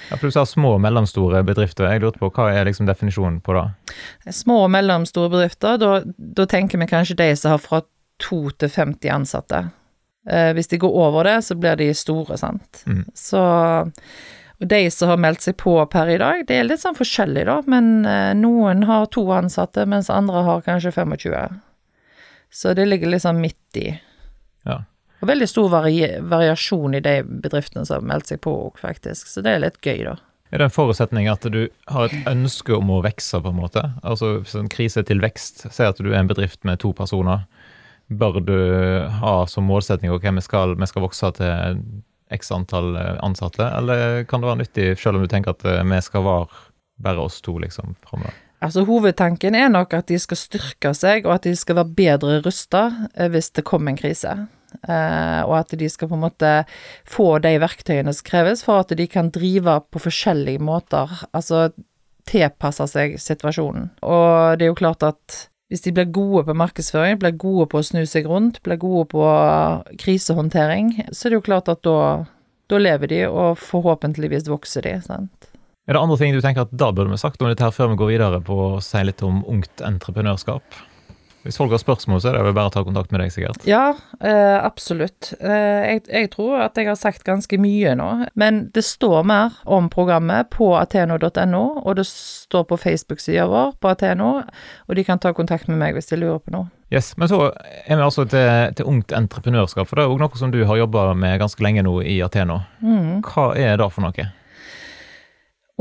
Ja, 0.10 0.18
for 0.18 0.28
Du 0.28 0.36
sa 0.36 0.46
små 0.48 0.76
og 0.76 0.82
mellomstore 0.84 1.44
bedrifter. 1.48 1.90
Jeg 1.92 2.04
lurte 2.04 2.22
på, 2.22 2.32
Hva 2.34 2.50
er 2.54 2.68
liksom 2.70 2.90
definisjonen 2.90 3.40
på 3.44 3.56
det? 3.58 3.66
Små 4.34 4.64
og 4.66 4.74
mellomstore 4.74 5.32
bedrifter, 5.34 5.78
da 5.78 6.48
tenker 6.50 6.82
vi 6.82 6.90
kanskje 6.90 7.20
de 7.22 7.30
som 7.36 7.56
har 7.56 7.64
fra 7.64 7.84
2 8.22 8.42
til 8.62 8.70
50 8.70 9.14
ansatte. 9.14 9.64
Eh, 10.30 10.52
hvis 10.54 10.70
de 10.70 10.78
går 10.82 11.00
over 11.08 11.26
det, 11.26 11.40
så 11.46 11.58
blir 11.58 11.80
de 11.80 11.90
store, 11.98 12.38
sant. 12.38 12.84
Mm. 12.86 13.06
Så 13.18 13.42
og 14.62 14.68
de 14.70 14.84
som 14.94 15.10
har 15.10 15.18
meldt 15.18 15.42
seg 15.42 15.56
på 15.58 15.74
per 15.90 16.10
i 16.14 16.20
dag, 16.22 16.44
det 16.46 16.60
er 16.60 16.68
litt 16.68 16.84
sånn 16.84 16.98
forskjellig, 16.98 17.48
da. 17.50 17.58
Men 17.72 18.06
eh, 18.06 18.30
noen 18.38 18.86
har 18.86 19.08
to 19.10 19.24
ansatte, 19.34 19.88
mens 19.90 20.12
andre 20.14 20.44
har 20.46 20.62
kanskje 20.68 20.94
25. 20.94 21.58
Så 22.54 22.76
det 22.78 22.86
ligger 22.86 23.18
sånn 23.24 23.42
midt 23.42 23.80
i. 23.82 23.88
Ja. 24.68 24.84
Og 25.22 25.30
veldig 25.30 25.48
stor 25.50 25.70
vari 25.70 26.02
variasjon 26.26 26.98
i 26.98 27.04
de 27.06 27.16
bedriftene 27.24 27.86
som 27.86 28.00
har 28.00 28.10
meldt 28.14 28.32
seg 28.32 28.42
på 28.42 28.54
òg, 28.68 28.82
faktisk. 28.82 29.30
Så 29.30 29.44
det 29.46 29.56
er 29.56 29.64
litt 29.66 29.80
gøy, 29.86 30.04
da. 30.10 30.18
Er 30.52 30.60
det 30.60 30.68
en 30.68 30.74
forutsetning 30.74 31.30
at 31.32 31.46
du 31.48 31.62
har 31.88 32.10
et 32.10 32.28
ønske 32.28 32.74
om 32.76 32.90
å 32.92 33.00
vokse, 33.06 33.40
på 33.40 33.54
en 33.54 33.60
måte? 33.62 33.86
Altså 34.04 34.42
en 34.60 34.72
krise 34.72 35.04
til 35.08 35.22
vekst. 35.24 35.68
Si 35.72 35.86
at 35.86 36.02
du 36.02 36.10
er 36.12 36.20
en 36.20 36.32
bedrift 36.32 36.66
med 36.68 36.82
to 36.84 36.92
personer. 36.98 37.46
Bør 38.12 38.42
du 38.44 38.58
ha 39.22 39.36
som 39.48 39.70
målsetning 39.70 40.12
ok, 40.12 40.28
vi 40.36 40.44
skal, 40.44 40.76
vi 40.76 40.90
skal 40.90 41.06
vokse 41.06 41.32
til 41.38 41.80
x 42.32 42.52
antall 42.52 42.96
eh, 42.96 43.18
ansatte, 43.24 43.64
eller 43.64 44.24
kan 44.24 44.42
det 44.42 44.48
være 44.48 44.60
nyttig 44.62 44.86
selv 45.00 45.20
om 45.20 45.26
du 45.26 45.32
tenker 45.32 45.56
at 45.56 45.66
eh, 45.68 45.84
vi 45.84 46.00
skal 46.04 46.24
være 46.24 46.62
bare 47.02 47.26
oss 47.28 47.42
to, 47.44 47.58
liksom, 47.60 47.96
framover? 48.08 48.36
Altså 48.62 48.84
Hovedtanken 48.86 49.56
er 49.58 49.72
nok 49.74 49.96
at 49.98 50.12
de 50.12 50.20
skal 50.22 50.38
styrke 50.38 50.94
seg, 50.94 51.26
og 51.26 51.40
at 51.40 51.48
de 51.48 51.56
skal 51.58 51.80
være 51.80 51.96
bedre 51.98 52.40
rusta 52.46 52.84
eh, 53.16 53.32
hvis 53.32 53.52
det 53.58 53.66
kommer 53.68 53.94
en 53.94 54.00
krise. 54.00 54.36
Uh, 54.88 55.44
og 55.46 55.56
at 55.60 55.76
de 55.78 55.90
skal 55.92 56.10
på 56.10 56.18
en 56.18 56.24
måte 56.26 56.52
få 57.10 57.36
de 57.44 57.54
verktøyene 57.62 58.14
som 58.16 58.28
kreves 58.28 58.64
for 58.66 58.84
at 58.86 58.94
de 58.98 59.08
kan 59.12 59.32
drive 59.34 59.78
på 59.92 60.02
forskjellige 60.08 60.64
måter. 60.64 61.12
Altså 61.36 61.70
tilpasse 62.30 62.86
seg 62.92 63.18
situasjonen. 63.22 63.90
Og 64.06 64.60
det 64.60 64.68
er 64.68 64.72
jo 64.72 64.78
klart 64.80 65.06
at 65.06 65.46
hvis 65.72 65.86
de 65.86 65.94
blir 65.96 66.10
gode 66.12 66.44
på 66.50 66.56
markedsføring, 66.60 67.20
blir 67.22 67.38
gode 67.40 67.70
på 67.72 67.80
å 67.80 67.86
snu 67.86 68.04
seg 68.10 68.28
rundt, 68.28 68.60
blir 68.66 68.80
gode 68.80 69.06
på 69.14 69.24
krisehåndtering, 70.02 70.98
så 71.16 71.28
er 71.28 71.32
det 71.32 71.40
jo 71.40 71.46
klart 71.46 71.72
at 71.72 71.80
da, 71.88 72.26
da 72.68 72.82
lever 72.82 73.08
de, 73.08 73.22
og 73.30 73.56
forhåpentligvis 73.62 74.50
vokser 74.52 74.84
de. 74.88 74.98
sant? 75.06 75.48
Er 75.88 75.96
det 75.96 76.04
andre 76.04 76.18
ting 76.20 76.36
du 76.36 76.44
tenker 76.44 76.68
at 76.68 76.76
da 76.76 76.92
burde 76.92 77.14
vi 77.14 77.22
sagt 77.22 77.42
om 77.42 77.48
dette 77.50 77.64
her 77.64 77.74
før 77.76 77.94
vi 77.94 78.02
går 78.04 78.12
videre 78.12 78.42
på 78.46 78.58
å 78.66 78.82
si 78.84 79.00
litt 79.08 79.24
om 79.26 79.42
ungt 79.50 79.84
entreprenørskap? 79.88 80.82
Hvis 81.42 81.58
folk 81.58 81.72
har 81.74 81.80
spørsmål, 81.82 82.20
så 82.22 82.30
er 82.30 82.36
det 82.38 82.42
vel 82.46 82.54
bare 82.54 82.70
å 82.70 82.74
ta 82.74 82.84
kontakt 82.86 83.10
med 83.14 83.24
deg, 83.24 83.32
sikkert? 83.34 83.64
Ja, 83.66 83.96
eh, 84.22 84.58
absolutt. 84.62 85.32
Eh, 85.40 85.88
jeg, 85.88 86.04
jeg, 86.06 86.30
tror 86.36 86.60
at 86.68 86.78
jeg 86.78 86.86
har 86.86 87.00
sagt 87.00 87.24
ganske 87.26 87.58
mye 87.62 87.96
nå. 87.98 88.10
Men 88.38 88.68
det 88.76 88.84
står 88.86 89.26
mer 89.26 89.56
om 89.66 89.90
programmet 89.90 90.52
på 90.54 90.70
ateno.no, 90.78 91.64
og 91.82 91.98
det 91.98 92.06
står 92.10 92.68
på 92.70 92.78
Facebook-sida 92.84 93.48
vår 93.50 93.74
på 93.82 93.90
Ateno, 93.90 94.36
og 94.86 95.00
de 95.00 95.06
kan 95.08 95.22
ta 95.22 95.34
kontakt 95.34 95.72
med 95.72 95.82
meg 95.82 95.98
hvis 95.98 96.14
de 96.14 96.22
lurer 96.22 96.44
på 96.44 96.54
noe. 96.54 96.70
Yes, 96.92 97.14
Men 97.18 97.32
så 97.32 97.40
er 97.88 97.96
vi 97.96 98.04
altså 98.04 98.26
til, 98.28 98.76
til 98.76 98.90
ungt 98.92 99.14
entreprenørskap, 99.16 99.88
for 99.88 99.98
det 99.98 100.06
er 100.06 100.14
òg 100.14 100.22
noe 100.22 100.38
som 100.38 100.52
du 100.54 100.60
har 100.68 100.78
jobba 100.78 101.14
med 101.18 101.40
ganske 101.42 101.64
lenge 101.64 101.86
nå 101.88 101.96
i 102.04 102.20
Ateno. 102.22 102.60
Mm. 102.84 103.24
Hva 103.26 103.54
er 103.58 103.80
det 103.82 103.90
for 103.96 104.06
noe? 104.06 104.28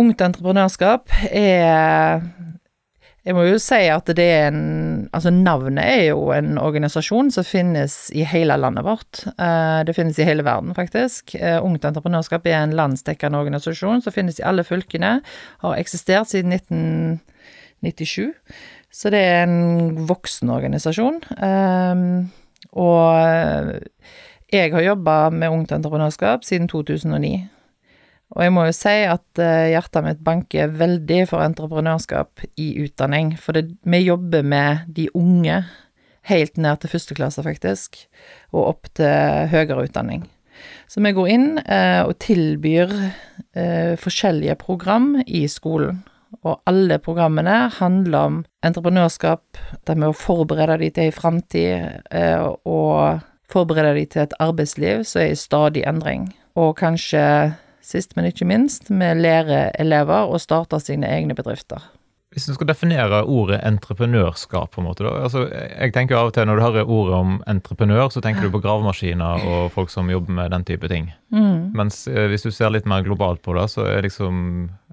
Ungt 0.01 0.23
entreprenørskap 0.25 1.11
er 1.29 2.23
jeg 3.21 3.37
må 3.37 3.45
jo 3.45 3.59
si 3.61 3.83
at 3.93 4.09
det 4.17 4.25
er 4.25 4.47
en 4.49 4.63
Altså, 5.13 5.33
navnet 5.35 5.83
er 5.83 6.03
jo 6.11 6.31
en 6.33 6.57
organisasjon 6.61 7.33
som 7.35 7.45
finnes 7.45 7.95
i 8.15 8.23
hele 8.29 8.55
landet 8.57 8.87
vårt. 8.87 9.25
Eh, 9.35 9.81
det 9.85 9.97
finnes 9.97 10.19
i 10.21 10.27
hele 10.29 10.45
verden, 10.47 10.75
faktisk. 10.77 11.35
Eh, 11.35 11.59
Ungt 11.65 11.85
Entreprenørskap 11.85 12.47
er 12.47 12.61
en 12.61 12.77
landsdekkende 12.79 13.41
organisasjon 13.43 14.05
som 14.05 14.15
finnes 14.15 14.39
i 14.39 14.47
alle 14.47 14.65
fylkene. 14.65 15.19
Har 15.65 15.81
eksistert 15.81 16.31
siden 16.31 16.55
1997. 16.55 18.31
Så 18.91 19.11
det 19.11 19.19
er 19.19 19.43
en 19.49 20.07
voksen 20.07 20.53
organisasjon. 20.55 21.19
Eh, 21.37 22.05
og 22.71 23.81
jeg 24.53 24.73
har 24.73 24.87
jobba 24.87 25.17
med 25.31 25.51
Ungt 25.51 25.73
Entreprenørskap 25.73 26.47
siden 26.47 26.71
2009. 26.71 27.49
Og 28.31 28.45
jeg 28.45 28.55
må 28.55 28.65
jo 28.69 28.75
si 28.77 28.97
at 29.11 29.43
eh, 29.43 29.73
hjertet 29.73 30.07
mitt 30.07 30.21
banker 30.27 30.75
veldig 30.79 31.23
for 31.31 31.43
entreprenørskap 31.43 32.45
i 32.63 32.73
utdanning, 32.85 33.35
for 33.41 33.59
det, 33.59 33.73
vi 33.83 34.05
jobber 34.05 34.47
med 34.47 34.85
de 34.95 35.09
unge 35.19 35.65
helt 36.31 36.61
ned 36.61 36.81
til 36.81 36.93
første 36.93 37.17
klasse, 37.17 37.43
faktisk, 37.43 38.05
og 38.53 38.69
opp 38.75 38.93
til 38.95 39.51
høyere 39.51 39.89
utdanning. 39.89 40.29
Så 40.91 41.01
vi 41.03 41.13
går 41.17 41.31
inn 41.33 41.49
eh, 41.63 42.03
og 42.05 42.19
tilbyr 42.23 42.93
eh, 43.57 43.97
forskjellige 44.01 44.59
program 44.61 45.15
i 45.27 45.47
skolen. 45.51 46.03
Og 46.47 46.61
alle 46.71 47.01
programmene 47.03 47.71
handler 47.81 48.19
om 48.19 48.37
entreprenørskap, 48.67 49.59
det 49.87 49.97
med 49.99 50.13
å 50.13 50.17
forberede 50.17 50.79
de 50.85 50.91
til 50.95 51.09
ei 51.09 51.15
framtid, 51.15 52.05
eh, 52.15 52.45
og 52.69 53.25
forberede 53.51 53.97
de 53.99 54.07
til 54.13 54.25
et 54.27 54.37
arbeidsliv 54.39 55.03
som 55.09 55.25
er 55.25 55.33
i 55.33 55.39
stadig 55.39 55.83
endring. 55.89 56.29
Og 56.55 56.77
kanskje 56.79 57.25
sist, 57.83 58.17
men 58.17 58.29
ikke 58.29 58.49
minst, 58.49 58.91
med 58.91 59.23
lærer 59.23 59.71
elever 59.81 60.31
å 60.31 60.41
starte 60.41 60.81
sine 60.83 61.09
egne 61.09 61.37
bedrifter. 61.39 61.83
Hvis 62.31 62.45
du 62.47 62.53
skal 62.55 62.69
definere 62.69 63.25
ordet 63.27 63.59
entreprenørskap, 63.67 64.71
på 64.71 64.79
en 64.79 64.87
måte 64.87 65.03
da, 65.03 65.17
altså 65.27 65.49
jeg 65.51 65.91
tenker 65.97 66.15
jo 66.15 66.21
av 66.21 66.29
og 66.29 66.37
til 66.37 66.47
Når 66.47 66.61
du 66.61 66.63
hører 66.63 66.93
ordet 66.95 67.17
om 67.17 67.33
entreprenør, 67.51 68.07
så 68.15 68.23
tenker 68.23 68.47
du 68.47 68.53
på 68.55 68.61
gravemaskiner 68.63 69.47
og 69.51 69.73
folk 69.75 69.91
som 69.91 70.11
jobber 70.13 70.37
med 70.37 70.55
den 70.55 70.67
type 70.69 70.87
ting. 70.93 71.09
Mm. 71.35 71.73
Mens 71.75 72.05
eh, 72.07 72.29
hvis 72.31 72.47
du 72.47 72.53
ser 72.55 72.71
litt 72.71 72.87
mer 72.87 73.03
globalt 73.03 73.43
på 73.43 73.57
det, 73.59 73.67
så 73.73 73.89
er 73.91 74.07
liksom 74.07 74.37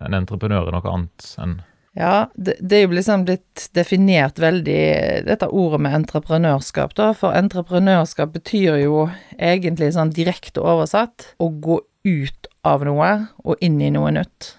en 0.02 0.18
entreprenør 0.18 0.72
noe 0.74 0.94
annet 0.96 1.30
enn 1.44 1.60
Ja, 1.98 2.26
det, 2.34 2.58
det 2.58 2.80
er 2.80 2.84
jo 2.88 2.98
liksom 2.98 3.28
blitt 3.30 3.68
definert 3.78 4.42
veldig, 4.42 4.82
dette 5.30 5.52
ordet 5.54 5.84
med 5.86 5.94
entreprenørskap, 6.02 6.98
da. 6.98 7.12
For 7.18 7.38
entreprenørskap 7.38 8.34
betyr 8.34 8.82
jo 8.82 9.06
egentlig 9.38 9.94
sånn 9.94 10.14
direkte 10.14 10.66
oversatt 10.66 11.36
å 11.38 11.52
gå 11.54 11.84
ut 12.08 12.47
av 12.68 12.86
noe 12.88 13.12
og 13.44 13.64
inn 13.64 13.80
i 13.82 13.92
noe 13.94 14.12
nytt. 14.16 14.54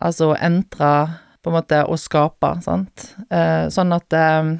Altså 0.00 0.32
å 0.32 0.38
entre 0.40 0.92
på 1.40 1.50
en 1.50 1.56
måte 1.56 1.84
å 1.88 1.96
skape, 2.00 2.52
sant. 2.64 3.14
Eh, 3.32 3.66
sånn 3.72 3.94
at 3.96 4.12
eh, 4.16 4.52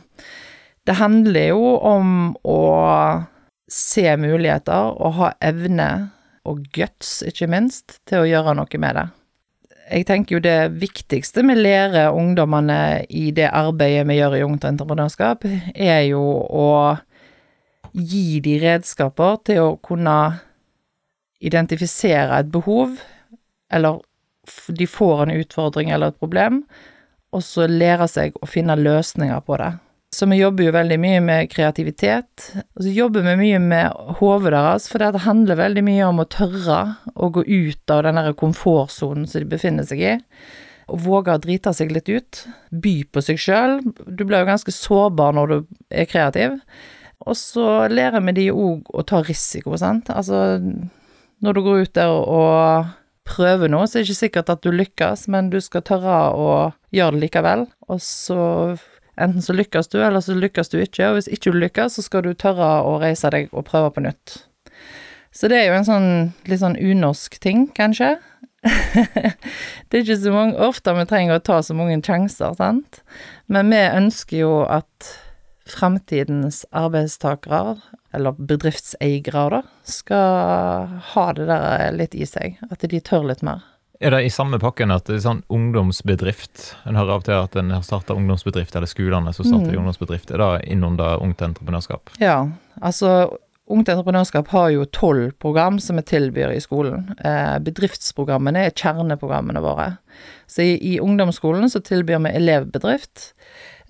det 0.88 0.96
handler 0.96 1.52
jo 1.52 1.74
om 1.86 2.32
å 2.48 2.60
se 3.70 4.06
muligheter 4.18 4.96
og 4.96 5.16
ha 5.20 5.32
evne, 5.44 5.90
og 6.48 6.64
guts, 6.74 7.20
ikke 7.28 7.50
minst, 7.52 8.00
til 8.08 8.24
å 8.24 8.28
gjøre 8.28 8.56
noe 8.56 8.80
med 8.80 8.96
det. 8.96 9.06
Jeg 9.90 10.06
tenker 10.06 10.36
jo 10.36 10.42
det 10.42 10.70
viktigste 10.78 11.42
vi 11.44 11.56
lærer 11.58 12.14
ungdommene 12.14 13.04
i 13.10 13.30
det 13.34 13.48
arbeidet 13.50 14.06
vi 14.08 14.16
gjør 14.20 14.36
i 14.38 14.44
Ungt 14.46 14.64
Entreprenørskap, 14.66 15.44
er 15.74 16.04
jo 16.08 16.22
å 16.46 16.70
gi 17.92 18.38
de 18.42 18.56
redskaper 18.62 19.40
til 19.50 19.64
å 19.64 19.72
kunne 19.82 20.16
identifisere 21.40 22.40
et 22.40 22.50
behov, 22.52 22.96
eller 23.72 24.00
de 24.68 24.86
får 24.88 25.22
en 25.24 25.36
utfordring 25.36 25.90
eller 25.90 26.12
et 26.12 26.20
problem, 26.20 26.64
og 27.30 27.44
så 27.46 27.68
lære 27.70 28.08
seg 28.10 28.36
å 28.42 28.48
finne 28.50 28.78
løsninger 28.78 29.40
på 29.46 29.58
det. 29.60 29.70
Så 30.10 30.26
vi 30.26 30.40
jobber 30.40 30.66
jo 30.66 30.72
veldig 30.74 30.96
mye 30.98 31.18
med 31.22 31.50
kreativitet, 31.52 32.48
og 32.74 32.82
så 32.82 32.90
jobber 32.90 33.22
vi 33.28 33.36
mye 33.38 33.60
med 33.62 34.16
hodet 34.18 34.50
deres, 34.56 34.88
for 34.90 34.98
det 34.98 35.22
handler 35.22 35.60
veldig 35.60 35.84
mye 35.86 36.08
om 36.08 36.18
å 36.18 36.26
tørre 36.26 36.80
å 37.14 37.28
gå 37.30 37.44
ut 37.46 37.94
av 37.94 38.02
den 38.08 38.18
der 38.18 38.34
komfortsonen 38.38 39.28
som 39.30 39.44
de 39.44 39.52
befinner 39.52 39.86
seg 39.86 40.02
i, 40.02 40.16
og 40.90 41.04
våge 41.04 41.36
å 41.36 41.42
drite 41.42 41.70
seg 41.76 41.92
litt 41.94 42.10
ut. 42.10 42.40
By 42.74 42.96
på 43.14 43.22
seg 43.22 43.38
sjøl. 43.38 43.76
Du 44.10 44.24
blir 44.24 44.42
jo 44.42 44.48
ganske 44.48 44.74
sårbar 44.74 45.36
når 45.36 45.52
du 45.52 45.76
er 45.94 46.08
kreativ. 46.10 46.56
Og 47.30 47.36
så 47.38 47.84
lærer 47.92 48.24
vi 48.26 48.34
de 48.40 48.46
òg 48.50 48.90
å 48.90 49.04
ta 49.06 49.20
risiko, 49.22 49.76
sant. 49.78 50.10
Altså, 50.10 50.58
når 51.40 51.56
du 51.56 51.62
går 51.64 51.84
ut 51.84 51.94
der 51.96 52.12
og 52.12 52.90
prøver 53.30 53.70
noe, 53.70 53.86
så 53.86 53.98
er 53.98 54.04
det 54.04 54.10
ikke 54.10 54.24
sikkert 54.24 54.52
at 54.52 54.62
du 54.64 54.70
lykkes, 54.74 55.26
men 55.32 55.50
du 55.52 55.58
skal 55.62 55.84
tørre 55.86 56.18
å 56.34 56.50
gjøre 56.94 57.16
det 57.16 57.24
likevel. 57.26 57.66
Og 57.88 58.00
så 58.04 58.40
enten 59.20 59.44
så 59.44 59.54
lykkes 59.56 59.90
du, 59.92 60.00
eller 60.02 60.24
så 60.24 60.36
lykkes 60.36 60.72
du 60.72 60.78
ikke, 60.80 61.10
og 61.10 61.18
hvis 61.18 61.30
ikke 61.30 61.52
du 61.52 61.60
lykkes, 61.60 61.98
så 61.98 62.04
skal 62.06 62.24
du 62.26 62.32
tørre 62.34 62.80
å 62.86 62.96
reise 63.02 63.30
deg 63.32 63.52
og 63.52 63.66
prøve 63.68 63.92
på 63.94 64.04
nytt. 64.04 64.40
Så 65.30 65.50
det 65.50 65.60
er 65.60 65.70
jo 65.70 65.78
en 65.78 65.86
sånn 65.86 66.10
litt 66.50 66.62
sånn 66.62 66.78
unorsk 66.80 67.38
ting, 67.42 67.68
kanskje. 67.76 68.16
det 68.66 69.94
er 69.94 70.02
ikke 70.02 70.18
så 70.20 70.34
mange, 70.34 70.58
ofte 70.60 70.94
vi 70.96 71.06
trenger 71.08 71.38
å 71.38 71.44
ta 71.44 71.60
så 71.64 71.76
mange 71.76 72.00
sjanser, 72.04 72.56
sant. 72.58 73.02
Men 73.48 73.70
vi 73.72 73.80
ønsker 73.86 74.42
jo 74.42 74.54
at 74.66 75.12
framtidens 75.70 76.64
arbeidstakere, 76.74 77.78
eller 78.12 78.32
bedriftseiere, 78.38 79.44
da, 79.50 79.62
skal 79.86 80.94
ha 81.14 81.26
det 81.36 81.46
der 81.50 81.90
litt 81.94 82.14
i 82.14 82.26
seg. 82.26 82.56
At 82.70 82.82
de 82.82 83.00
tør 83.00 83.28
litt 83.30 83.42
mer. 83.46 83.62
Er 84.00 84.14
det 84.14 84.22
i 84.24 84.32
samme 84.32 84.56
pakken 84.58 84.90
at 84.94 85.04
det 85.10 85.18
er 85.18 85.26
sånn 85.26 85.42
ungdomsbedrift? 85.52 86.70
En 86.88 86.96
hører 86.96 87.12
av 87.18 87.20
og 87.20 87.26
til 87.26 87.36
at 87.36 87.56
en 87.60 87.70
har 87.74 87.82
starta 87.84 88.16
ungdomsbedrift, 88.16 88.74
eller 88.76 88.88
skolene 88.88 89.34
som 89.36 89.44
starter 89.44 89.74
Mm. 89.74 89.82
ungdomsbedrift. 89.82 90.30
Er 90.30 90.38
det 90.38 90.64
innunder 90.72 91.20
Ungt 91.20 91.42
Entreprenørskap? 91.42 92.10
Ja, 92.18 92.48
altså 92.80 93.36
Ungt 93.70 93.88
Entreprenørskap 93.88 94.48
har 94.48 94.70
jo 94.70 94.84
tolv 94.84 95.30
program 95.38 95.78
som 95.78 95.94
vi 95.96 96.02
tilbyr 96.02 96.50
i 96.56 96.60
skolen. 96.60 97.14
Eh, 97.22 97.58
bedriftsprogrammene 97.62 98.64
er 98.66 98.70
kjerneprogrammene 98.74 99.60
våre. 99.62 99.98
Så 100.48 100.62
i, 100.64 100.94
i 100.94 100.98
ungdomsskolen 100.98 101.70
så 101.70 101.78
tilbyr 101.78 102.18
vi 102.24 102.32
elevbedrift. 102.34 103.32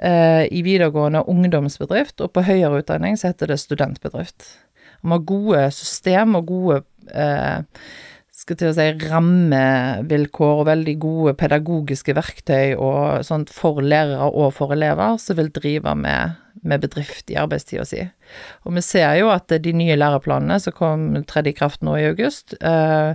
Eh, 0.00 0.44
I 0.48 0.62
videregående 0.64 1.24
ungdomsbedrift, 1.28 2.20
og 2.24 2.32
på 2.32 2.44
høyere 2.46 2.80
utdanning 2.80 3.18
så 3.20 3.30
heter 3.30 3.52
det 3.52 3.60
studentbedrift. 3.60 4.46
Vi 5.00 5.12
har 5.12 5.26
gode 5.28 5.64
system 5.76 6.38
og 6.38 6.48
gode 6.48 6.78
eh, 7.12 7.60
skal 8.40 8.56
til 8.56 8.70
å 8.70 8.76
si 8.76 8.86
rammevilkår 9.10 10.62
og 10.62 10.68
veldig 10.70 10.94
gode 11.02 11.34
pedagogiske 11.40 12.14
verktøy 12.16 12.72
og 12.80 13.26
sånt 13.26 13.52
for 13.52 13.82
lærere 13.84 14.30
og 14.30 14.54
for 14.56 14.72
elever 14.72 15.18
som 15.20 15.36
vil 15.36 15.50
drive 15.52 15.92
med, 15.98 16.38
med 16.64 16.84
bedrift 16.86 17.32
i 17.32 17.38
arbeidstida 17.40 17.84
si. 17.88 18.06
Og 18.64 18.76
vi 18.78 18.84
ser 18.84 19.18
jo 19.20 19.28
at 19.34 19.52
de 19.52 19.74
nye 19.76 19.98
læreplanene 20.00 20.56
som 20.62 20.76
kom 20.76 21.08
tredje 21.28 21.52
i 21.52 21.58
kraft 21.60 21.84
nå 21.84 21.98
i 22.00 22.08
august, 22.08 22.56
eh, 22.64 23.12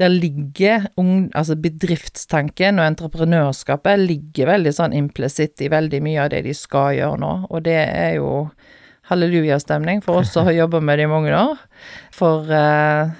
der 0.00 0.08
ligger 0.08 0.86
altså 0.96 1.56
bedriftstanken 1.60 2.80
og 2.80 2.86
entreprenørskapet 2.86 4.00
ligger 4.00 4.48
veldig 4.54 4.72
sånn 4.72 4.94
implisitt 4.96 5.60
i 5.60 5.68
veldig 5.72 6.00
mye 6.04 6.22
av 6.24 6.30
det 6.32 6.44
de 6.46 6.54
skal 6.56 6.96
gjøre 6.96 7.20
nå, 7.20 7.32
og 7.50 7.66
det 7.66 7.76
er 7.82 8.16
jo 8.16 8.30
hallelujastemning 9.10 10.00
for 10.04 10.22
oss 10.22 10.32
som 10.32 10.46
har 10.48 10.56
jobba 10.56 10.80
med 10.80 10.98
det 10.98 11.06
i 11.06 11.10
mange 11.10 11.34
år. 11.36 11.60
For 12.14 12.48
eh, 12.48 13.12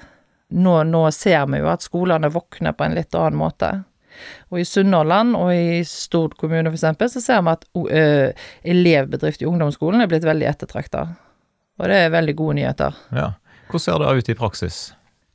nå, 0.53 0.75
nå 0.89 1.03
ser 1.13 1.45
vi 1.51 1.59
jo 1.61 1.69
at 1.69 1.85
skolene 1.85 2.31
våkner 2.33 2.75
på 2.77 2.87
en 2.87 2.95
litt 2.97 3.13
annen 3.17 3.39
måte. 3.39 3.73
Og 4.53 4.61
i 4.61 4.65
Sunnhordland 4.67 5.35
og 5.37 5.51
i 5.53 5.81
Stord 5.89 6.35
kommune 6.39 6.71
eksempel, 6.71 7.09
så 7.09 7.21
ser 7.21 7.41
vi 7.41 7.53
at 7.53 7.63
ø, 7.73 8.03
elevbedrift 8.61 9.41
i 9.41 9.47
ungdomsskolen 9.49 10.03
er 10.03 10.11
blitt 10.11 10.27
veldig 10.27 10.49
ettertrakta. 10.51 11.07
Og 11.81 11.89
det 11.89 11.97
er 11.97 12.13
veldig 12.13 12.35
gode 12.37 12.59
nyheter. 12.59 12.99
Ja. 13.15 13.31
Hvordan 13.71 13.85
ser 13.87 14.03
det 14.03 14.11
ut 14.13 14.29
i 14.29 14.37
praksis? 14.37 14.83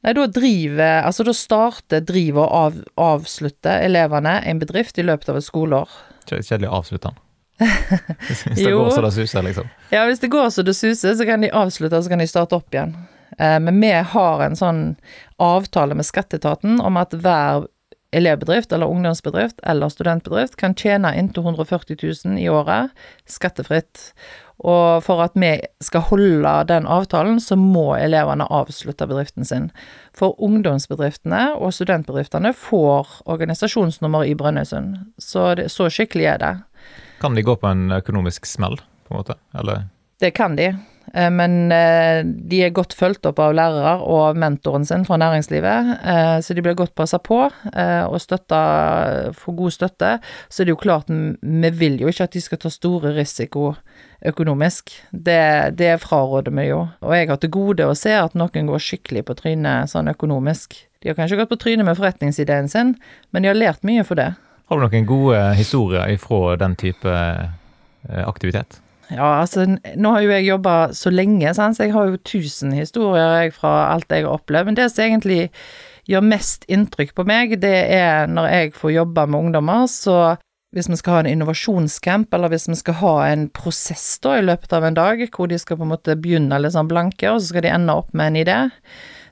Nei, 0.09 0.14
da 0.16 0.25
driver 0.33 1.03
Altså, 1.05 1.25
da 1.29 1.35
starter, 1.37 2.01
driver 2.01 2.47
og 2.47 2.53
av, 2.57 2.77
avslutter 3.18 3.83
elevene 3.85 4.38
en 4.49 4.61
bedrift 4.62 4.97
i 4.97 5.05
løpet 5.05 5.29
av 5.29 5.37
et 5.37 5.44
skoleår. 5.44 5.97
Kjedelig 6.31 6.71
å 6.71 6.79
avslutte 6.81 7.11
den. 7.11 7.18
Hvis 8.25 8.44
det 8.47 8.73
går 8.73 8.88
så 8.94 9.03
det 9.05 9.12
suser, 9.12 9.44
liksom. 9.44 9.68
Ja, 9.90 10.05
hvis 10.07 10.21
det 10.23 10.31
går 10.31 10.51
så 10.55 10.62
det 10.62 10.77
suser, 10.79 11.16
så 11.18 11.25
kan 11.27 11.42
de 11.42 11.51
avslutte, 11.51 11.99
og 11.99 12.07
så 12.07 12.12
kan 12.12 12.23
de 12.23 12.29
starte 12.31 12.55
opp 12.55 12.71
igjen. 12.71 12.92
Eh, 13.35 13.57
men 13.61 13.81
vi 13.83 13.90
har 14.12 14.44
en 14.44 14.57
sånn 14.57 14.83
avtale 15.42 15.97
med 15.99 16.07
skatteetaten 16.07 16.79
om 16.81 17.01
at 17.01 17.16
hver 17.18 17.66
elevbedrift 18.11 18.73
eller 18.73 18.88
ungdomsbedrift 18.88 19.61
eller 19.62 19.88
studentbedrift 19.92 20.57
kan 20.57 20.75
tjene 20.75 21.12
inntil 21.18 21.42
140 21.42 21.97
000 22.25 22.38
i 22.40 22.49
året 22.49 22.94
skattefritt. 23.29 24.12
Og 24.59 25.05
for 25.07 25.23
at 25.23 25.37
vi 25.38 25.53
skal 25.85 26.03
holde 26.09 26.53
den 26.66 26.87
avtalen, 26.90 27.38
så 27.40 27.55
må 27.57 27.92
elevene 27.94 28.49
avslutte 28.51 29.07
bedriften 29.07 29.47
sin. 29.47 29.68
For 30.16 30.35
ungdomsbedriftene 30.42 31.53
og 31.55 31.77
studentbedriftene 31.77 32.51
får 32.57 33.21
organisasjonsnummer 33.31 34.27
i 34.27 34.35
Brønnøysund. 34.35 34.97
Så, 35.18 35.53
det, 35.61 35.68
så 35.71 35.87
skikkelig 35.92 36.27
er 36.33 36.42
det. 36.42 36.53
Kan 37.23 37.38
de 37.38 37.47
gå 37.47 37.55
på 37.59 37.71
en 37.71 37.92
økonomisk 37.94 38.47
smell, 38.47 38.81
på 39.07 39.14
en 39.14 39.21
måte? 39.21 39.38
Eller 39.55 39.87
Det 40.18 40.33
kan 40.35 40.57
de, 40.59 40.73
men 41.33 41.73
eh, 41.73 42.21
de 42.25 42.62
er 42.64 42.75
godt 42.77 42.92
fulgt 42.97 43.27
opp 43.29 43.40
av 43.42 43.55
lærere 43.57 43.94
og 44.05 44.38
mentoren 44.38 44.85
sin 44.88 45.07
fra 45.09 45.16
næringslivet, 45.21 45.92
eh, 46.03 46.35
så 46.44 46.57
de 46.57 46.64
blir 46.64 46.77
godt 46.79 46.94
passa 46.99 47.21
på 47.23 47.40
eh, 47.73 48.05
og 48.05 48.18
støtta, 48.23 48.61
får 49.37 49.57
god 49.61 49.77
støtte. 49.77 50.11
Så 50.49 50.64
det 50.64 50.73
er 50.73 50.77
jo 50.77 50.83
klart, 50.83 51.09
vi 51.09 51.71
vil 51.81 52.01
jo 52.03 52.12
ikke 52.12 52.29
at 52.29 52.37
de 52.37 52.42
skal 52.44 52.61
ta 52.62 52.73
store 52.73 53.14
risiko 53.16 53.73
økonomisk. 54.27 54.92
Det, 55.11 55.79
det 55.79 55.94
fraråder 56.03 56.53
vi 56.55 56.68
jo. 56.71 56.83
Og 57.05 57.14
jeg 57.14 57.31
har 57.31 57.40
til 57.40 57.55
gode 57.55 57.87
å 57.87 57.97
se 57.99 58.14
at 58.18 58.37
noen 58.38 58.68
går 58.71 58.83
skikkelig 58.83 59.25
på 59.29 59.38
trynet 59.38 59.92
sånn 59.92 60.11
økonomisk. 60.11 60.77
De 61.03 61.11
har 61.11 61.18
kanskje 61.18 61.38
gått 61.38 61.53
på 61.53 61.61
trynet 61.62 61.87
med 61.87 61.99
forretningsideen 61.99 62.68
sin, 62.71 62.97
men 63.31 63.44
de 63.44 63.53
har 63.53 63.59
lært 63.59 63.87
mye 63.87 64.05
for 64.07 64.18
det. 64.18 64.33
har 64.68 64.77
du 64.77 64.85
noen 64.85 65.07
gode 65.07 65.38
historier 65.57 66.11
ifra 66.12 66.57
den 66.61 66.75
type 66.77 67.09
eh, 67.09 68.25
aktivitet? 68.27 68.83
Ja, 69.09 69.38
altså, 69.40 69.64
nå 69.97 70.11
har 70.12 70.25
jo 70.25 70.33
jeg 70.35 70.49
jobba 70.51 70.75
så 70.97 71.12
lenge, 71.12 71.53
så 71.55 71.71
jeg 71.81 71.94
har 71.94 72.11
jo 72.11 72.21
tusen 72.29 72.75
historier 72.77 73.38
jeg, 73.42 73.55
fra 73.57 73.92
alt 73.94 74.11
jeg 74.12 74.27
har 74.27 74.35
opplevd. 74.37 74.68
Men 74.68 74.77
det 74.77 74.90
som 74.92 75.07
egentlig 75.07 75.49
gjør 76.09 76.27
mest 76.29 76.66
inntrykk 76.68 77.14
på 77.16 77.25
meg, 77.29 77.57
det 77.62 77.77
er 77.94 78.29
når 78.29 78.51
jeg 78.53 78.77
får 78.77 78.94
jobbe 78.97 79.27
med 79.29 79.40
ungdommer, 79.47 79.88
så 79.88 80.37
hvis 80.77 80.90
vi 80.90 80.99
skal 81.01 81.14
ha 81.14 81.21
en 81.23 81.31
innovasjonscamp, 81.31 82.35
eller 82.35 82.53
hvis 82.53 82.68
vi 82.68 82.77
skal 82.77 82.99
ha 83.01 83.14
en 83.31 83.47
prosess 83.57 84.18
da 84.25 84.37
i 84.37 84.44
løpet 84.44 84.75
av 84.77 84.85
en 84.85 84.99
dag, 84.99 85.23
hvor 85.33 85.49
de 85.49 85.57
skal 85.61 85.81
på 85.81 85.87
en 85.87 85.94
måte 85.94 86.16
begynne 86.21 86.61
litt 86.61 86.77
sånn 86.77 86.90
blanke, 86.90 87.31
og 87.33 87.40
så 87.40 87.55
skal 87.55 87.64
de 87.64 87.73
ende 87.73 87.97
opp 87.97 88.12
med 88.12 88.35
en 88.35 88.40
idé. 88.42 88.59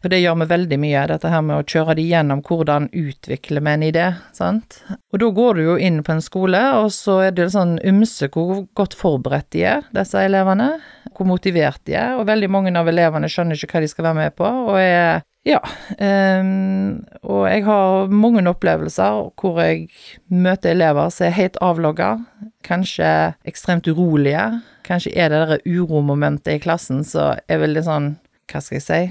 For 0.07 0.13
det 0.15 0.21
gjør 0.21 0.37
vi 0.39 0.47
veldig 0.47 0.77
mye, 0.79 1.01
dette 1.11 1.31
her 1.33 1.41
med 1.43 1.57
å 1.59 1.65
kjøre 1.67 1.97
de 1.99 2.03
gjennom 2.07 2.39
hvordan 2.47 2.85
utvikler 2.95 3.65
vi 3.67 3.71
en 3.73 3.85
idé, 3.89 4.05
sant. 4.37 4.77
Og 5.11 5.19
da 5.19 5.31
går 5.35 5.59
du 5.59 5.63
jo 5.65 5.75
inn 5.83 5.97
på 6.07 6.15
en 6.15 6.23
skole, 6.23 6.61
og 6.79 6.93
så 6.95 7.17
er 7.25 7.35
det 7.35 7.49
sånn 7.51 7.73
ymse 7.83 8.29
hvor 8.31 8.61
godt 8.79 8.95
forberedt 8.95 9.49
de 9.57 9.65
er, 9.73 9.89
disse 9.99 10.23
elevene. 10.23 10.77
Hvor 11.11 11.27
motivert 11.27 11.83
de 11.91 11.99
er, 11.99 12.15
og 12.21 12.31
veldig 12.31 12.53
mange 12.55 12.75
av 12.79 12.87
elevene 12.87 13.27
skjønner 13.27 13.59
ikke 13.59 13.81
hva 13.81 13.83
de 13.83 13.91
skal 13.91 14.07
være 14.07 14.21
med 14.21 14.39
på, 14.39 14.53
og 14.69 14.79
er 14.79 15.27
ja, 15.47 15.59
um, 15.99 17.03
og 17.27 17.43
jeg 17.51 17.67
har 17.67 18.17
mange 18.23 18.47
opplevelser 18.47 19.21
hvor 19.43 19.59
jeg 19.65 19.89
møter 20.31 20.79
elever 20.79 21.11
som 21.11 21.27
er 21.33 21.39
helt 21.43 21.59
avlogga, 21.59 22.15
kanskje 22.63 23.11
ekstremt 23.43 23.91
urolige. 23.91 24.53
Kanskje 24.87 25.19
er 25.19 25.35
det 25.35 25.45
det 25.51 25.63
uromomentet 25.67 26.61
i 26.61 26.63
klassen 26.63 27.03
som 27.03 27.43
er 27.51 27.65
veldig 27.67 27.89
sånn, 27.91 28.13
hva 28.47 28.63
skal 28.63 28.79
jeg 28.79 28.87
si, 28.87 29.05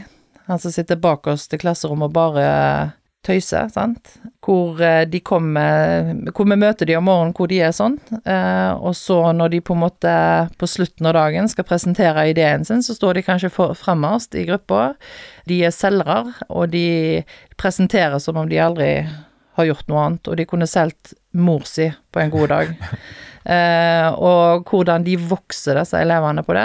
han 0.45 0.61
som 0.61 0.71
sitter 0.71 0.99
bak 1.01 1.27
oss 1.27 1.47
til 1.49 1.61
klasserommet 1.61 2.09
og 2.09 2.15
bare 2.15 2.45
tøyser, 3.25 3.69
sant. 3.73 4.15
Hvor 4.45 4.79
eh, 4.83 5.03
de 5.09 5.19
kommer 5.25 6.11
Hvor 6.29 6.45
vi 6.45 6.57
møter 6.59 6.85
de 6.85 6.97
om 6.97 7.07
morgenen 7.07 7.33
hvor 7.35 7.49
de 7.49 7.59
er 7.65 7.73
sånn. 7.75 7.97
Eh, 8.21 8.71
og 8.75 8.93
så 8.97 9.17
når 9.33 9.55
de 9.55 9.61
på 9.65 9.75
en 9.75 9.83
måte 9.85 10.15
på 10.59 10.69
slutten 10.69 11.09
av 11.09 11.17
dagen 11.17 11.49
skal 11.51 11.67
presentere 11.67 12.27
ideen 12.29 12.65
sin, 12.67 12.83
så 12.85 12.95
står 12.97 13.17
de 13.17 13.25
kanskje 13.25 13.53
fremmest 13.53 14.37
i 14.37 14.45
gruppa. 14.49 14.93
De 15.49 15.63
er 15.65 15.73
selgere, 15.73 16.35
og 16.49 16.69
de 16.75 17.23
presenterer 17.57 18.21
som 18.21 18.37
om 18.41 18.49
de 18.49 18.61
aldri 18.61 18.91
har 19.55 19.69
gjort 19.69 19.89
noe 19.89 20.03
annet, 20.03 20.29
og 20.29 20.37
de 20.37 20.47
kunne 20.49 20.69
solgt 20.69 21.15
mor 21.35 21.65
si 21.69 21.87
på 22.11 22.21
en 22.21 22.33
god 22.33 22.51
dag. 22.57 22.75
Eh, 23.45 24.07
og 24.25 24.65
hvordan 24.65 25.03
de 25.05 25.19
vokser, 25.21 25.77
disse 25.77 25.99
elevene, 26.01 26.41
på 26.41 26.55
det 26.57 26.63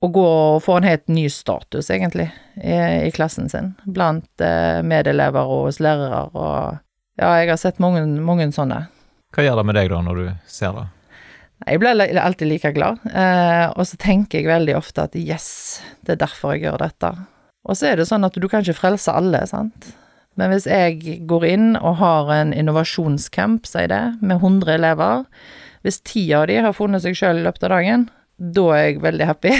å 0.00 0.08
gå 0.08 0.26
og 0.26 0.62
få 0.64 0.78
en 0.78 0.88
helt 0.88 1.08
ny 1.12 1.26
status, 1.32 1.90
egentlig, 1.92 2.30
i, 2.56 2.76
i 3.06 3.10
klassen 3.12 3.50
sin. 3.52 3.74
Blant 3.84 4.44
eh, 4.44 4.80
medelever 4.86 5.50
og 5.50 5.68
hos 5.68 5.80
lærere 5.82 6.24
og 6.30 6.78
Ja, 7.20 7.34
jeg 7.36 7.50
har 7.50 7.58
sett 7.60 7.82
mange, 7.82 8.00
mange 8.24 8.46
sånne. 8.54 8.86
Hva 9.34 9.44
gjør 9.44 9.60
det 9.60 9.66
med 9.68 9.76
deg, 9.76 9.90
da, 9.92 10.00
når 10.06 10.20
du 10.20 10.28
ser 10.48 10.72
det? 10.78 10.86
Jeg 11.68 11.80
blir 11.82 12.00
alltid 12.16 12.48
like 12.48 12.70
glad, 12.72 13.02
eh, 13.12 13.66
og 13.74 13.84
så 13.84 13.98
tenker 14.00 14.40
jeg 14.40 14.48
veldig 14.48 14.78
ofte 14.78 15.04
at 15.04 15.18
yes, 15.20 15.50
det 16.08 16.14
er 16.14 16.22
derfor 16.22 16.54
jeg 16.54 16.64
gjør 16.64 16.80
dette. 16.80 17.10
Og 17.68 17.76
så 17.76 17.90
er 17.90 18.00
det 18.00 18.08
sånn 18.08 18.24
at 18.24 18.38
du 18.40 18.46
kan 18.48 18.64
ikke 18.64 18.78
frelse 18.78 19.12
alle, 19.12 19.42
sant. 19.50 19.90
Men 20.40 20.54
hvis 20.54 20.64
jeg 20.70 21.18
går 21.28 21.44
inn 21.50 21.74
og 21.76 21.98
har 22.00 22.30
en 22.32 22.54
innovasjonscamp, 22.56 23.68
sier 23.68 23.90
det, 23.92 24.04
med 24.24 24.38
100 24.38 24.78
elever, 24.78 25.26
hvis 25.84 26.00
ti 26.08 26.24
av 26.36 26.46
de 26.48 26.56
har 26.64 26.76
funnet 26.76 27.04
seg 27.04 27.18
sjøl 27.18 27.42
i 27.42 27.44
løpet 27.44 27.68
av 27.68 27.74
dagen, 27.76 28.08
da 28.40 28.62
er 28.72 28.84
jeg 28.86 29.00
veldig 29.04 29.26
happy. 29.28 29.52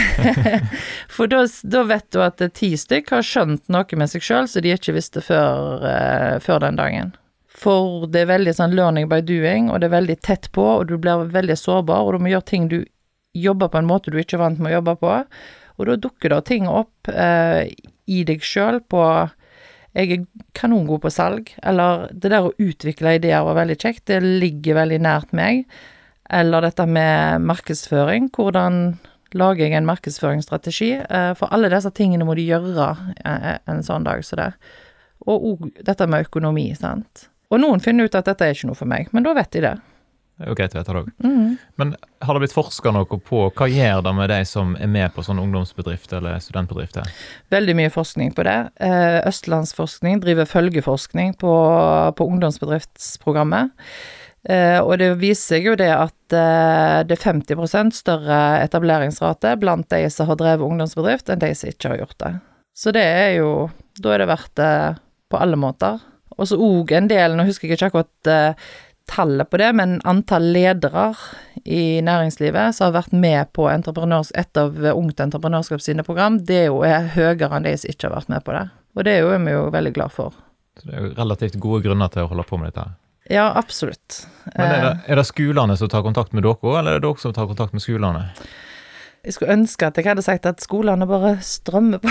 For 1.15 1.29
da, 1.29 1.43
da, 1.69 1.83
vet 1.89 2.07
du 2.15 2.23
at 2.25 2.41
ti 2.57 2.73
stykk 2.81 3.13
har 3.13 3.27
skjønt 3.27 3.69
noe 3.73 3.99
med 4.01 4.09
seg 4.13 4.25
sjøl 4.25 4.49
som 4.49 4.65
de 4.65 4.73
ikke 4.73 4.95
visste 4.97 5.21
før, 5.25 5.85
uh, 5.85 6.37
før, 6.41 6.63
den 6.65 6.81
dagen. 6.81 7.13
For 7.61 8.07
det 8.09 8.23
er 8.23 8.31
veldig 8.33 8.55
sånn 8.57 8.77
learning 8.77 9.11
by 9.11 9.21
doing, 9.27 9.69
og 9.69 9.83
det 9.83 9.91
er 9.91 9.99
veldig 9.99 10.17
tett 10.25 10.49
på, 10.57 10.65
og 10.79 10.89
du 10.89 10.97
blir 10.97 11.29
veldig 11.29 11.59
sårbar, 11.61 12.07
og 12.07 12.17
du 12.17 12.25
må 12.25 12.33
gjøre 12.33 12.49
ting 12.49 12.71
du 12.73 12.81
jobber 13.37 13.69
på 13.71 13.83
en 13.83 13.91
måte 13.91 14.11
du 14.11 14.17
ikke 14.19 14.39
er 14.39 14.47
vant 14.47 14.63
med 14.63 14.73
å 14.73 14.79
jobbe 14.79 14.97
på. 15.05 15.19
Og 15.81 15.89
da 15.89 16.01
dukker 16.01 16.33
det 16.33 16.41
ting 16.49 16.69
opp 16.71 17.13
uh, 17.13 17.63
i 18.09 18.25
deg 18.29 18.45
sjøl 18.45 18.81
på 18.89 19.05
jeg 19.91 20.13
er 20.15 20.27
kanongod 20.55 21.03
på 21.03 21.11
salg, 21.11 21.49
eller 21.67 22.07
det 22.15 22.31
der 22.31 22.47
å 22.47 22.55
utvikle 22.63 23.17
ideer 23.19 23.43
var 23.43 23.57
veldig 23.59 23.77
kjekt, 23.81 24.05
det 24.07 24.21
ligger 24.23 24.79
veldig 24.79 25.01
nært 25.03 25.33
meg. 25.35 25.65
Eller 26.31 26.63
dette 26.63 26.87
med 26.87 27.43
markedsføring. 27.43 28.31
Hvordan 28.35 28.99
lager 29.35 29.67
jeg 29.67 29.79
en 29.79 29.89
markedsføringsstrategi? 29.89 30.93
Eh, 31.03 31.33
for 31.39 31.51
alle 31.55 31.71
disse 31.73 31.91
tingene 31.97 32.27
må 32.27 32.37
du 32.39 32.45
gjøre 32.45 32.93
eh, 33.25 33.57
en 33.71 33.83
sånn 33.87 34.07
dag 34.07 34.23
som 34.27 34.43
det. 34.43 34.53
Og 35.27 35.47
òg 35.53 35.69
dette 35.87 36.07
med 36.09 36.29
økonomi, 36.29 36.71
sant. 36.79 37.27
Og 37.51 37.61
noen 37.61 37.83
finner 37.83 38.07
ut 38.07 38.19
at 38.19 38.29
dette 38.31 38.47
er 38.47 38.55
ikke 38.55 38.71
noe 38.71 38.79
for 38.79 38.91
meg, 38.91 39.11
men 39.13 39.27
da 39.27 39.35
vet 39.37 39.51
de 39.57 39.65
det. 39.67 39.77
Det 40.41 40.47
er 40.47 40.55
jo 40.55 40.57
greit 40.57 40.73
å 40.73 40.79
vite 40.79 40.93
det 40.95 41.01
òg. 41.03 41.09
Mm. 41.21 41.49
Men 41.77 41.91
har 42.25 42.37
det 42.37 42.41
blitt 42.47 42.55
forska 42.57 42.93
noe 42.97 43.19
på 43.29 43.43
hva 43.53 43.67
gjør 43.69 43.99
det 44.07 44.13
med 44.17 44.31
de 44.33 44.39
som 44.49 44.71
er 44.81 44.89
med 44.89 45.13
på 45.13 45.25
sånne 45.27 45.43
ungdomsbedrifter 45.45 46.17
eller 46.17 46.39
studentbedrifter? 46.41 47.11
Veldig 47.53 47.75
mye 47.77 47.91
forskning 47.93 48.33
på 48.39 48.47
det. 48.49 48.57
Eh, 48.81 49.19
Østlandsforskning 49.29 50.23
driver 50.25 50.49
følgeforskning 50.49 51.35
på, 51.43 51.53
på 52.17 52.29
ungdomsbedriftsprogrammet. 52.33 53.75
Uh, 54.49 54.81
og 54.81 54.95
det 55.03 55.11
viser 55.21 55.59
seg 55.59 55.67
jo 55.69 55.75
det 55.77 55.91
at 55.93 56.33
uh, 56.33 57.01
det 57.05 57.19
er 57.19 57.25
50% 57.27 57.93
større 57.93 58.39
etableringsrate 58.63 59.53
blant 59.61 59.91
de 59.93 60.07
som 60.09 60.31
har 60.31 60.39
drevet 60.41 60.65
ungdomsbedrift, 60.65 61.29
enn 61.29 61.43
de 61.43 61.51
som 61.57 61.69
ikke 61.69 61.93
har 61.93 62.01
gjort 62.01 62.17
det. 62.25 62.33
Så 62.73 62.95
det 62.97 63.05
er 63.05 63.35
jo 63.41 63.69
Da 64.01 64.15
er 64.15 64.23
det 64.23 64.31
verdt 64.31 64.55
det 64.57 64.75
på 65.29 65.37
alle 65.37 65.59
måter. 65.61 65.99
Og 66.39 66.47
så 66.49 66.57
òg 66.57 66.95
en 66.97 67.11
del, 67.11 67.35
nå 67.37 67.45
husker 67.45 67.69
jeg 67.69 67.77
ikke 67.77 67.91
akkurat 67.91 68.31
uh, 68.33 68.71
tallet 69.11 69.51
på 69.51 69.59
det, 69.61 69.69
men 69.77 69.99
antall 70.09 70.47
ledere 70.55 71.11
i 71.69 72.01
næringslivet 72.07 72.73
som 72.73 72.89
har 72.89 73.03
vært 73.03 73.13
med 73.13 73.51
på 73.53 73.67
et 73.69 74.57
av 74.57 74.79
Ungt 74.95 75.21
Entreprenørskap 75.21 75.83
sine 75.85 76.07
program, 76.07 76.39
det 76.47 76.63
er 76.63 76.67
jo 76.71 76.81
er 76.87 77.11
høyere 77.13 77.51
enn 77.59 77.69
de 77.69 77.75
som 77.77 77.93
ikke 77.93 78.09
har 78.09 78.17
vært 78.17 78.33
med 78.33 78.47
på 78.47 78.57
det. 78.57 78.65
Og 78.97 79.05
det 79.05 79.19
er 79.19 79.27
jo 79.27 79.37
vi 79.37 79.53
jo 79.59 79.69
veldig 79.75 79.95
glad 79.99 80.17
for. 80.17 80.41
Så 80.81 80.89
det 80.89 80.97
er 80.97 81.05
jo 81.05 81.15
relativt 81.19 81.61
gode 81.61 81.85
grunner 81.85 82.09
til 82.09 82.25
å 82.25 82.33
holde 82.33 82.49
på 82.49 82.57
med 82.57 82.71
dette? 82.71 82.89
her. 82.89 83.10
Ja, 83.31 83.53
absolutt. 83.55 84.25
Men 84.57 84.67
er 84.67 84.83
det, 84.83 84.95
er 85.07 85.21
det 85.21 85.27
skolene 85.29 85.77
som 85.79 85.91
tar 85.91 86.03
kontakt 86.03 86.35
med 86.35 86.43
dere, 86.43 86.73
eller 86.81 86.97
er 86.97 87.03
det 87.03 87.07
dere 87.07 87.23
som 87.23 87.35
tar 87.37 87.47
kontakt 87.51 87.77
med 87.77 87.85
skolene? 87.85 88.25
Jeg 89.21 89.37
skulle 89.37 89.53
ønske 89.53 89.85
at 89.87 89.99
jeg 90.01 90.09
hadde 90.09 90.25
sagt 90.25 90.49
at 90.49 90.63
skolene 90.65 91.07
bare 91.07 91.35
strømmer 91.45 92.01
på. 92.01 92.11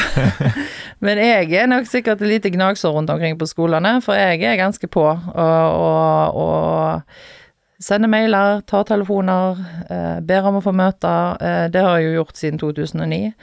Men 1.05 1.17
jeg 1.17 1.49
er 1.57 1.67
nok 1.67 1.89
sikkert 1.89 2.21
et 2.21 2.29
lite 2.29 2.51
gnagsår 2.53 2.93
rundt 2.93 3.09
omkring 3.09 3.39
på 3.39 3.49
skolene, 3.49 3.97
for 4.05 4.15
jeg 4.15 4.43
er 4.45 4.59
ganske 4.61 4.87
på 4.87 5.03
og, 5.09 5.25
og, 5.35 6.37
og 6.37 7.83
sender 7.83 8.11
mailer, 8.11 8.61
tar 8.69 8.85
telefoner, 8.87 9.59
eh, 9.89 10.19
ber 10.21 10.47
om 10.51 10.59
å 10.59 10.63
få 10.63 10.75
møter. 10.75 11.41
Eh, 11.41 11.65
det 11.73 11.83
har 11.83 11.97
jeg 11.97 12.11
jo 12.11 12.17
gjort 12.19 12.37
siden 12.37 12.61
2009. 12.61 13.33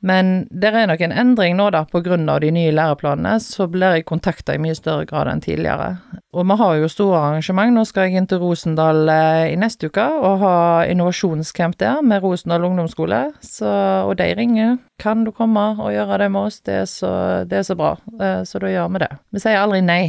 Men 0.00 0.46
det 0.48 0.70
er 0.72 0.86
nok 0.88 1.02
en 1.04 1.12
endring 1.12 1.58
nå, 1.58 1.66
da, 1.74 1.82
av 1.84 2.38
de 2.40 2.50
nye 2.54 2.72
læreplanene, 2.72 3.34
så 3.44 3.66
blir 3.68 3.98
jeg 3.98 4.06
kontakta 4.08 4.54
i 4.56 4.60
mye 4.62 4.76
større 4.76 5.04
grad 5.08 5.28
enn 5.28 5.42
tidligere. 5.44 5.90
Og 6.32 6.46
vi 6.48 6.56
har 6.56 6.76
jo 6.78 6.88
store 6.88 7.18
arrangement. 7.18 7.74
Nå 7.76 7.84
skal 7.84 8.08
jeg 8.08 8.16
inn 8.16 8.28
til 8.30 8.40
Rosendal 8.40 9.10
eh, 9.12 9.50
i 9.52 9.58
neste 9.60 9.90
uke 9.90 10.06
og 10.16 10.40
ha 10.40 10.54
innovasjonscamp 10.88 11.76
der 11.82 12.00
med 12.06 12.24
Rosendal 12.24 12.64
ungdomsskole. 12.70 13.20
Så, 13.44 13.68
og 14.06 14.14
de 14.22 14.30
ringer. 14.38 14.78
Kan 15.02 15.26
du 15.26 15.34
komme 15.36 15.66
og 15.76 15.92
gjøre 15.92 16.22
det 16.24 16.30
med 16.32 16.48
oss? 16.48 16.60
Det 16.64 16.80
er 16.80 16.88
så, 16.88 17.12
det 17.50 17.60
er 17.60 17.68
så 17.68 17.76
bra. 17.76 17.92
Eh, 18.16 18.40
så 18.48 18.62
da 18.62 18.72
gjør 18.72 18.94
vi 18.94 19.04
det. 19.04 19.12
Vi 19.36 19.44
sier 19.44 19.60
aldri 19.60 19.84
nei. 19.84 20.04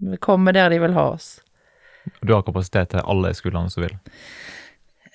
Vi 0.00 0.16
kommer 0.22 0.56
der 0.56 0.72
de 0.72 0.80
vil 0.80 0.96
ha 0.96 1.10
oss. 1.12 1.34
Du 2.22 2.32
har 2.32 2.46
kapasitet 2.46 2.94
til 2.94 3.04
alle 3.04 3.36
skolene 3.36 3.68
som 3.72 3.84
vil? 3.84 3.96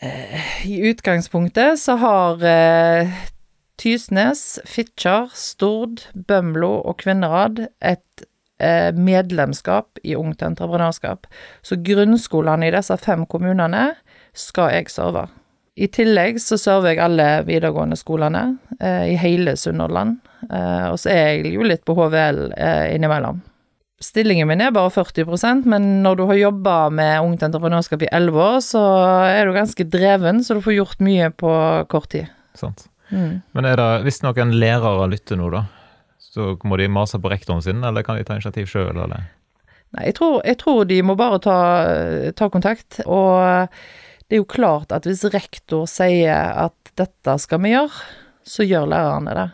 Eh, 0.04 0.50
I 0.70 0.82
utgangspunktet 0.92 1.80
så 1.82 1.98
har 2.02 2.50
Tysnes, 3.82 4.60
Fitjar, 4.70 5.32
Stord, 5.34 6.04
Bømlo 6.14 6.76
og 6.86 7.00
Kvinnherad 7.02 7.64
et 7.82 8.26
eh, 8.62 8.92
medlemskap 8.94 9.98
i 10.06 10.14
Ungt 10.20 10.44
Entreprenørskap. 10.46 11.26
Så 11.66 11.80
grunnskolene 11.82 12.70
i 12.70 12.74
disse 12.76 12.98
fem 13.02 13.26
kommunene 13.26 13.88
skal 14.38 14.76
jeg 14.76 14.92
serve. 14.94 15.26
I 15.82 15.88
tillegg 15.90 16.38
så 16.44 16.60
server 16.62 16.94
jeg 16.94 17.02
alle 17.02 17.30
videregående 17.48 17.98
skolene 17.98 18.44
eh, 18.78 19.16
i 19.16 19.18
hele 19.18 19.56
Sunnhordland. 19.58 20.20
Eh, 20.46 20.86
og 20.92 21.00
så 21.02 21.16
er 21.16 21.24
jeg 21.32 21.56
jo 21.56 21.66
litt 21.66 21.82
på 21.88 21.98
HVL 21.98 22.52
innimellom. 22.94 23.42
Stillingen 24.02 24.50
min 24.50 24.62
er 24.62 24.74
bare 24.74 24.94
40% 24.94 25.66
men 25.70 26.04
når 26.06 26.18
du 26.18 26.24
har 26.30 26.38
jobba 26.38 26.78
med 26.94 27.26
Ungt 27.26 27.50
Entreprenørskap 27.50 28.06
i 28.06 28.14
elleve 28.14 28.46
år, 28.46 28.62
så 28.66 28.86
er 29.26 29.50
du 29.50 29.58
ganske 29.58 29.90
dreven, 29.90 30.46
så 30.46 30.58
du 30.58 30.62
får 30.66 30.78
gjort 30.78 31.06
mye 31.06 31.34
på 31.34 31.52
kort 31.90 32.12
tid. 32.14 32.30
Sant. 32.58 32.91
Mm. 33.12 33.42
Men 33.56 33.68
er 33.68 33.78
det, 33.80 33.90
hvis 34.08 34.22
noen 34.24 34.56
lærere 34.56 35.10
lytter 35.12 35.40
nå, 35.40 35.52
da, 35.54 35.66
så 36.32 36.56
må 36.64 36.80
de 36.80 36.90
mase 36.92 37.20
på 37.20 37.32
rektoren 37.32 37.64
sin, 37.64 37.84
eller 37.84 38.06
kan 38.08 38.18
de 38.18 38.26
ta 38.28 38.38
initiativ 38.38 38.72
sjøl, 38.72 38.96
eller? 38.96 39.28
Nei, 39.92 40.08
jeg 40.08 40.18
tror, 40.22 40.40
jeg 40.48 40.60
tror, 40.62 40.84
de 40.88 41.02
må 41.04 41.18
bare 41.20 41.40
ta, 41.44 41.58
ta, 42.38 42.48
kontakt. 42.52 43.02
Og 43.04 43.68
det 44.28 44.38
er 44.38 44.44
jo 44.44 44.48
klart 44.48 44.94
at 44.96 45.08
hvis 45.08 45.26
rektor 45.34 45.88
sier 45.92 46.56
at 46.66 46.94
dette 47.00 47.36
skal 47.44 47.60
vi 47.66 47.74
gjøre, 47.74 48.06
så 48.48 48.66
gjør 48.66 48.88
lærerne 48.94 49.36
det. 49.38 49.50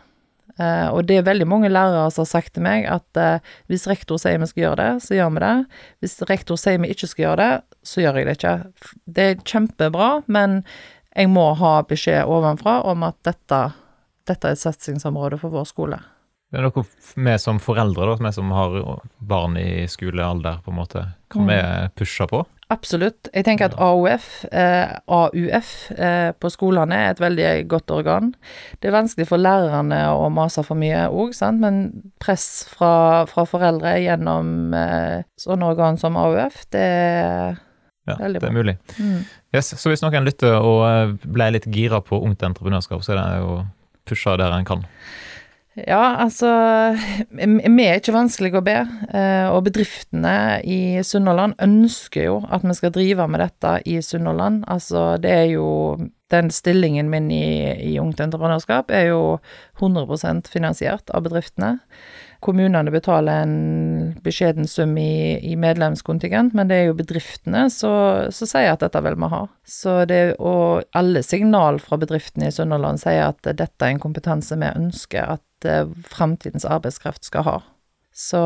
Uh, 0.58 0.90
og 0.90 1.04
det 1.06 1.20
er 1.20 1.26
veldig 1.26 1.46
mange 1.46 1.68
lærere 1.70 2.08
som 2.10 2.24
har 2.24 2.30
sagt 2.32 2.56
til 2.56 2.64
meg 2.66 2.82
at 2.90 3.18
uh, 3.20 3.52
hvis 3.70 3.86
rektor 3.86 4.18
sier 4.18 4.40
vi 4.42 4.48
skal 4.50 4.64
gjøre 4.64 4.78
det, 4.80 5.04
så 5.04 5.14
gjør 5.14 5.34
vi 5.36 5.42
det. 5.44 5.54
Hvis 6.02 6.16
rektor 6.30 6.58
sier 6.58 6.80
vi 6.82 6.90
ikke 6.90 7.10
skal 7.10 7.24
gjøre 7.24 7.38
det, 7.44 7.76
så 7.86 8.02
gjør 8.02 8.18
jeg 8.18 8.26
det 8.26 8.34
ikke. 8.38 8.54
Det 9.06 9.26
er 9.26 9.44
kjempebra, 9.46 10.08
men 10.26 10.58
jeg 11.16 11.30
må 11.32 11.52
ha 11.58 11.82
beskjed 11.88 12.28
ovenfra 12.28 12.80
om 12.88 13.02
at 13.08 13.16
dette, 13.26 13.62
dette 14.28 14.48
er 14.48 14.56
et 14.56 14.62
satsingsområde 14.62 15.38
for 15.40 15.54
vår 15.54 15.66
skole. 15.68 15.98
Det 16.48 16.60
er 16.60 16.64
noe 16.64 16.80
vi 16.80 17.32
som 17.40 17.58
foreldre, 17.60 18.06
da, 18.08 18.14
vi 18.24 18.30
som 18.32 18.52
har 18.56 18.76
barn 19.20 19.58
i 19.60 19.84
skolealder, 19.90 20.62
på 20.64 20.72
en 20.72 20.78
måte, 20.78 21.02
kan 21.28 21.44
Mm. 21.44 21.48
vi 21.48 21.88
pushe 22.00 22.26
på? 22.26 22.46
Absolutt. 22.70 23.28
Jeg 23.34 23.44
tenker 23.44 23.64
at 23.66 23.76
AUF, 23.80 24.44
eh, 24.52 24.98
AUF 25.08 25.90
eh, 25.92 26.32
på 26.32 26.50
skolene 26.52 26.92
er 26.94 27.10
et 27.10 27.20
veldig 27.20 27.68
godt 27.68 27.90
organ. 27.90 28.34
Det 28.80 28.88
er 28.88 28.92
vanskelig 28.96 29.26
for 29.28 29.38
lærerne 29.40 30.02
å 30.12 30.28
mase 30.32 30.64
for 30.64 30.74
mye 30.76 31.08
òg, 31.08 31.32
men 31.60 32.02
press 32.20 32.66
fra, 32.68 33.24
fra 33.26 33.44
foreldre 33.44 33.94
gjennom 34.04 34.74
eh, 34.74 35.22
sånne 35.40 35.64
organ 35.64 35.96
som 35.96 36.16
AUF, 36.16 36.64
det 36.70 36.80
er 36.80 37.56
Ja, 38.14 38.32
det 38.34 38.42
er 38.44 38.54
mulig. 38.54 38.78
mm. 38.98 39.20
Yes, 39.54 39.72
så 39.80 39.90
hvis 39.90 40.04
noen 40.04 40.26
lytter 40.28 40.58
og 40.58 40.82
eh, 40.88 41.14
ble 41.24 41.52
litt 41.54 41.68
gira 41.72 42.02
på 42.04 42.20
ungt 42.20 42.44
entreprenørskap, 42.44 43.04
så 43.04 43.14
er 43.14 43.20
det 43.22 43.40
jo 43.42 43.56
pushe 44.08 44.36
der 44.40 44.54
en 44.56 44.68
kan. 44.68 44.84
Ja, 45.86 46.16
altså 46.24 46.48
Vi 47.30 47.84
er 47.84 48.00
ikke 48.00 48.14
vanskelig 48.16 48.54
å 48.58 48.64
be, 48.66 48.78
eh, 49.14 49.46
og 49.52 49.66
bedriftene 49.68 50.58
i 50.66 50.98
Sunnhordland 51.06 51.58
ønsker 51.62 52.24
jo 52.24 52.38
at 52.50 52.64
vi 52.66 52.74
skal 52.74 52.94
drive 52.94 53.28
med 53.30 53.44
dette 53.44 53.74
i 53.86 54.00
Sunnhordland. 54.02 54.64
Altså, 54.66 55.16
det 55.22 55.34
er 55.34 55.50
jo 55.54 55.68
Den 56.28 56.50
stillingen 56.52 57.08
min 57.08 57.30
i, 57.32 57.72
i 57.88 57.94
Ungt 57.96 58.18
Entreprenørskap 58.20 58.90
er 58.92 59.06
jo 59.08 59.38
100% 59.80 60.50
finansiert 60.52 61.08
av 61.16 61.22
bedriftene. 61.24 61.78
Kommunene 62.40 62.90
betaler 62.94 63.42
en 63.42 63.54
beskjeden 64.22 64.68
sum 64.70 64.92
i, 64.98 65.38
i 65.42 65.56
medlemskontingent, 65.58 66.54
men 66.54 66.68
det 66.70 66.76
er 66.76 66.84
jo 66.92 66.98
bedriftene 67.00 67.64
som 67.74 68.28
sier 68.30 68.70
at 68.76 68.84
dette 68.84 69.02
vil 69.02 69.16
vi 69.18 69.30
ha. 69.32 69.40
Så 69.66 70.04
det, 70.06 70.20
og 70.38 70.84
alle 70.98 71.24
signal 71.26 71.80
fra 71.82 71.98
bedriftene 71.98 72.46
i 72.50 72.54
Sunnhordland 72.54 73.02
sier 73.02 73.32
at 73.32 73.42
dette 73.42 73.82
er 73.82 73.96
en 73.96 74.02
kompetanse 74.02 74.54
vi 74.58 74.70
ønsker 74.70 75.34
at 75.34 75.42
fremtidens 75.58 76.06
framtidens 76.06 76.64
arbeidskraft 76.70 77.26
skal 77.26 77.42
ha. 77.42 77.56
Så 78.14 78.38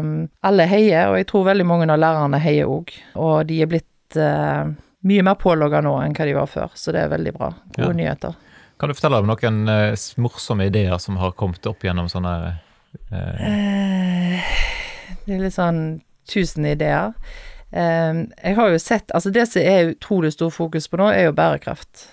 um, 0.00 0.28
alle 0.44 0.64
heier, 0.68 1.10
og 1.12 1.18
jeg 1.20 1.28
tror 1.28 1.44
veldig 1.50 1.66
mange 1.68 1.88
av 1.92 2.00
lærerne 2.00 2.40
heier 2.40 2.68
òg. 2.68 2.92
Og 3.20 3.44
de 3.48 3.60
er 3.60 3.68
blitt 3.68 4.16
eh, 4.20 4.72
mye 5.04 5.24
mer 5.24 5.36
pålogga 5.40 5.84
nå 5.84 5.94
enn 6.00 6.16
hva 6.16 6.26
de 6.28 6.36
var 6.36 6.48
før, 6.48 6.72
så 6.76 6.92
det 6.96 7.04
er 7.04 7.12
veldig 7.12 7.32
bra. 7.36 7.52
Gode 7.76 7.92
Ja. 7.92 7.96
nyheter. 8.00 8.36
Kan 8.80 8.88
du 8.90 8.96
fortelle 8.96 9.20
om 9.20 9.28
noen 9.28 9.68
eh, 9.68 9.96
morsomme 10.16 10.68
ideer 10.72 10.96
som 11.00 11.20
har 11.20 11.36
kommet 11.36 11.66
opp 11.68 11.84
gjennom 11.84 12.08
sånne 12.08 12.36
eh, 12.48 12.54
Eh, 12.54 12.73
det 15.24 15.34
er 15.34 15.42
litt 15.42 15.56
sånn 15.56 15.82
tusen 16.30 16.66
ideer. 16.68 17.12
Eh, 17.74 18.24
jeg 18.44 18.56
har 18.56 18.70
jo 18.70 18.78
sett 18.80 19.10
Altså, 19.10 19.32
det 19.34 19.48
som 19.50 19.62
er 19.62 19.94
utrolig 19.94 20.32
stor 20.34 20.52
fokus 20.54 20.88
på 20.88 21.00
nå, 21.00 21.10
er 21.12 21.28
jo 21.28 21.36
bærekraft. 21.36 22.06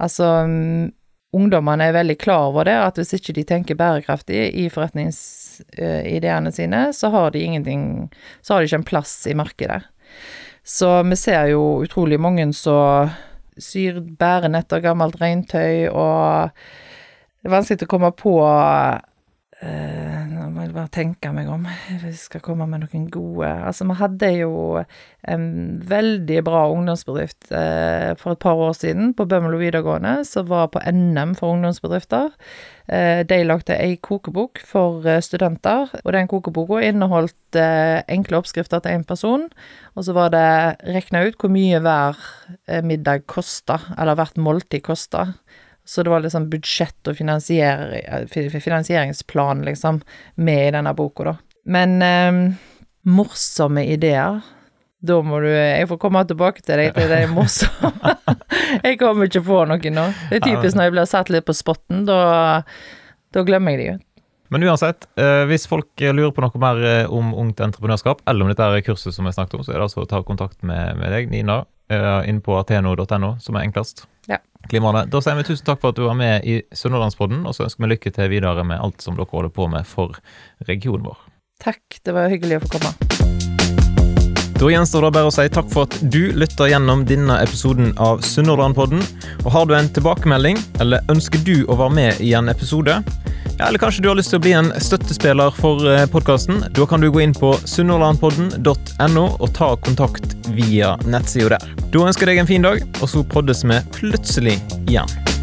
Altså 0.00 0.30
mm, 0.48 0.92
Ungdommene 1.34 1.88
er 1.88 1.96
veldig 1.96 2.14
klar 2.22 2.52
over 2.52 2.68
det, 2.68 2.76
at 2.78 2.98
hvis 3.00 3.16
ikke 3.16 3.34
de 3.34 3.42
tenker 3.48 3.78
bærekraftig 3.78 4.52
i 4.54 4.68
forretningsideene 4.70 6.52
sine, 6.54 6.82
så 6.94 7.10
har 7.10 7.32
de 7.34 7.42
ingenting 7.42 7.82
Så 8.40 8.54
har 8.54 8.62
de 8.62 8.68
ikke 8.70 8.78
en 8.84 8.86
plass 8.92 9.14
i 9.26 9.34
markedet. 9.34 9.80
Så 10.62 11.02
vi 11.02 11.16
ser 11.18 11.50
jo 11.50 11.82
utrolig 11.82 12.20
mange 12.22 12.46
som 12.54 13.10
syr 13.58 13.98
bærenett 14.00 14.72
av 14.72 14.82
gammelt 14.82 15.18
regntøy, 15.20 15.90
og 15.90 16.54
det 17.42 17.50
er 17.50 17.54
vanskelig 17.54 17.86
å 17.86 17.90
komme 17.90 18.10
på 18.16 18.38
eh, 18.46 19.02
Nå 19.64 20.48
må 20.52 20.64
jeg 20.64 20.74
bare 20.74 20.92
tenke 20.92 21.30
meg 21.32 21.48
om, 21.48 21.64
jeg 21.88 22.12
skal 22.18 22.42
komme 22.44 22.66
med 22.68 22.82
noen 22.84 23.06
gode 23.12 23.48
Altså, 23.48 23.86
vi 23.88 23.96
hadde 23.96 24.28
jo 24.36 24.50
en 25.30 25.46
veldig 25.88 26.40
bra 26.44 26.66
ungdomsbedrift 26.72 27.48
eh, 27.54 28.12
for 28.20 28.34
et 28.34 28.42
par 28.42 28.60
år 28.60 28.74
siden 28.76 29.14
på 29.16 29.26
Bømlo 29.28 29.56
videregående, 29.60 30.18
som 30.28 30.48
var 30.50 30.68
på 30.74 30.82
NM 30.84 31.34
for 31.38 31.54
ungdomsbedrifter. 31.54 32.34
Eh, 32.92 33.22
de 33.24 33.40
lagde 33.46 33.76
ei 33.80 33.96
kokebok 34.04 34.60
for 34.68 35.06
eh, 35.08 35.22
studenter, 35.24 35.88
og 36.02 36.12
den 36.12 36.28
kokeboka 36.28 36.82
inneholdt 36.84 37.58
eh, 37.60 38.02
enkle 38.12 38.42
oppskrifter 38.42 38.84
til 38.84 38.98
én 38.98 39.08
person, 39.08 39.48
og 39.94 40.04
så 40.04 40.16
var 40.16 40.34
det 40.34 40.46
regna 40.92 41.24
ut 41.24 41.40
hvor 41.40 41.52
mye 41.54 41.80
hver 41.80 42.20
eh, 42.68 42.84
middag 42.84 43.24
kosta, 43.30 43.80
eller 43.96 44.20
hvert 44.20 44.36
måltid 44.36 44.84
kosta. 44.84 45.30
Så 45.84 46.02
det 46.02 46.12
var 46.12 46.24
liksom 46.24 46.48
budsjett 46.52 47.10
og 47.10 47.16
finansier, 47.18 48.26
finansieringsplan, 48.32 49.64
liksom, 49.68 50.00
med 50.34 50.68
i 50.68 50.72
denne 50.78 50.94
boka, 50.96 51.26
da. 51.28 51.34
Men 51.64 52.02
eh, 52.02 52.38
morsomme 53.08 53.86
ideer 53.88 54.42
Da 55.04 55.16
må 55.24 55.38
du 55.40 55.46
Jeg 55.48 55.86
får 55.88 55.98
komme 56.00 56.20
tilbake 56.28 56.60
til 56.64 56.80
deg 56.80 56.96
til 56.96 57.12
er 57.12 57.28
morsomme. 57.32 58.16
jeg 58.86 58.98
kommer 59.00 59.28
ikke 59.28 59.44
på 59.44 59.62
noe 59.68 59.92
nå. 59.96 60.08
Det 60.30 60.40
er 60.40 60.44
typisk 60.44 60.76
når 60.76 60.88
jeg 60.88 60.96
blir 60.96 61.08
satt 61.08 61.32
litt 61.32 61.48
på 61.48 61.56
spotten, 61.56 62.04
da, 62.08 62.64
da 63.32 63.44
glemmer 63.44 63.76
jeg 63.76 63.80
det 63.80 63.88
jo. 63.92 63.96
Men 64.52 64.64
uansett, 64.68 65.08
eh, 65.18 65.42
hvis 65.50 65.64
folk 65.66 66.00
eh, 66.00 66.12
lurer 66.14 66.32
på 66.34 66.44
noe 66.44 66.60
mer 66.62 66.80
eh, 66.86 67.12
om 67.12 67.32
ungt 67.34 67.60
entreprenørskap, 67.64 68.20
eller 68.28 68.44
om 68.44 68.52
dette 68.52 68.68
er 68.68 68.84
kurset 68.86 69.16
som 69.16 69.26
jeg 69.26 69.36
snakket 69.36 69.56
om, 69.58 69.64
så 69.66 69.72
er 69.72 69.80
det 69.80 69.86
altså 69.88 70.04
å 70.04 70.08
ta 70.08 70.20
kontakt 70.22 70.60
med, 70.62 70.98
med 71.00 71.10
deg, 71.10 71.32
Nina, 71.32 71.62
eh, 71.90 72.28
inne 72.30 72.42
på 72.44 72.56
ateno.no, 72.58 73.34
som 73.40 73.56
er 73.56 73.66
enklest. 73.66 74.06
Ja. 74.30 74.40
Klimaene. 74.68 75.04
Da 75.12 75.20
sier 75.20 75.36
vi 75.36 75.46
tusen 75.46 75.66
takk 75.66 75.82
for 75.82 75.92
at 75.92 75.98
du 76.00 76.06
var 76.06 76.16
med 76.18 76.46
i 76.48 76.60
Sunnhordlandspodden, 76.72 77.44
og 77.44 77.56
så 77.56 77.66
ønsker 77.66 77.84
vi 77.84 77.92
lykke 77.94 78.14
til 78.16 78.32
videre 78.32 78.64
med 78.64 78.80
alt 78.80 79.04
som 79.04 79.18
dere 79.18 79.28
holder 79.30 79.52
på 79.52 79.68
med 79.72 79.88
for 79.88 80.16
regionen 80.68 81.06
vår. 81.10 81.20
Takk, 81.64 82.00
det 82.04 82.16
var 82.16 82.32
hyggelig 82.32 82.60
å 82.60 82.64
få 82.64 82.78
komme. 82.78 82.94
Da 84.54 84.68
gjenstår 84.70 85.02
det 85.02 85.14
bare 85.16 85.28
å 85.28 85.32
si 85.34 85.44
takk 85.52 85.66
for 85.72 85.88
at 85.88 85.96
du 86.14 86.30
lytter 86.38 86.70
gjennom 86.70 87.02
denne 87.08 87.36
episoden 87.42 87.90
av 88.00 88.22
Sunnhordlandpodden. 88.24 89.02
Og 89.42 89.50
har 89.52 89.66
du 89.66 89.74
en 89.76 89.90
tilbakemelding, 89.92 90.60
eller 90.80 91.04
ønsker 91.12 91.42
du 91.44 91.66
å 91.66 91.76
være 91.80 91.96
med 91.98 92.22
i 92.24 92.30
en 92.38 92.48
episode, 92.52 93.00
ja, 93.58 93.66
eller 93.68 93.78
kanskje 93.78 94.02
du 94.02 94.08
har 94.10 94.18
lyst 94.18 94.32
til 94.34 94.40
å 94.40 94.44
bli 94.44 94.54
en 94.56 94.72
støttespiller 94.82 95.54
for 95.58 95.84
podkasten, 96.12 96.64
da 96.74 96.88
kan 96.90 97.04
du 97.04 97.10
gå 97.12 97.24
inn 97.24 97.36
på 97.36 97.54
sunnhordlandpodden.no 97.64 99.26
og 99.38 99.54
ta 99.56 99.74
kontakt 99.84 100.34
via 100.56 100.94
nettsida 101.06 101.56
der. 101.56 101.78
Da 101.90 102.08
ønsker 102.08 102.28
jeg 102.28 102.34
deg 102.34 102.44
en 102.44 102.50
fin 102.54 102.66
dag, 102.66 102.82
og 103.00 103.08
så 103.10 103.24
poddes 103.36 103.64
vi 103.66 103.80
plutselig 103.98 104.58
igjen. 104.88 105.33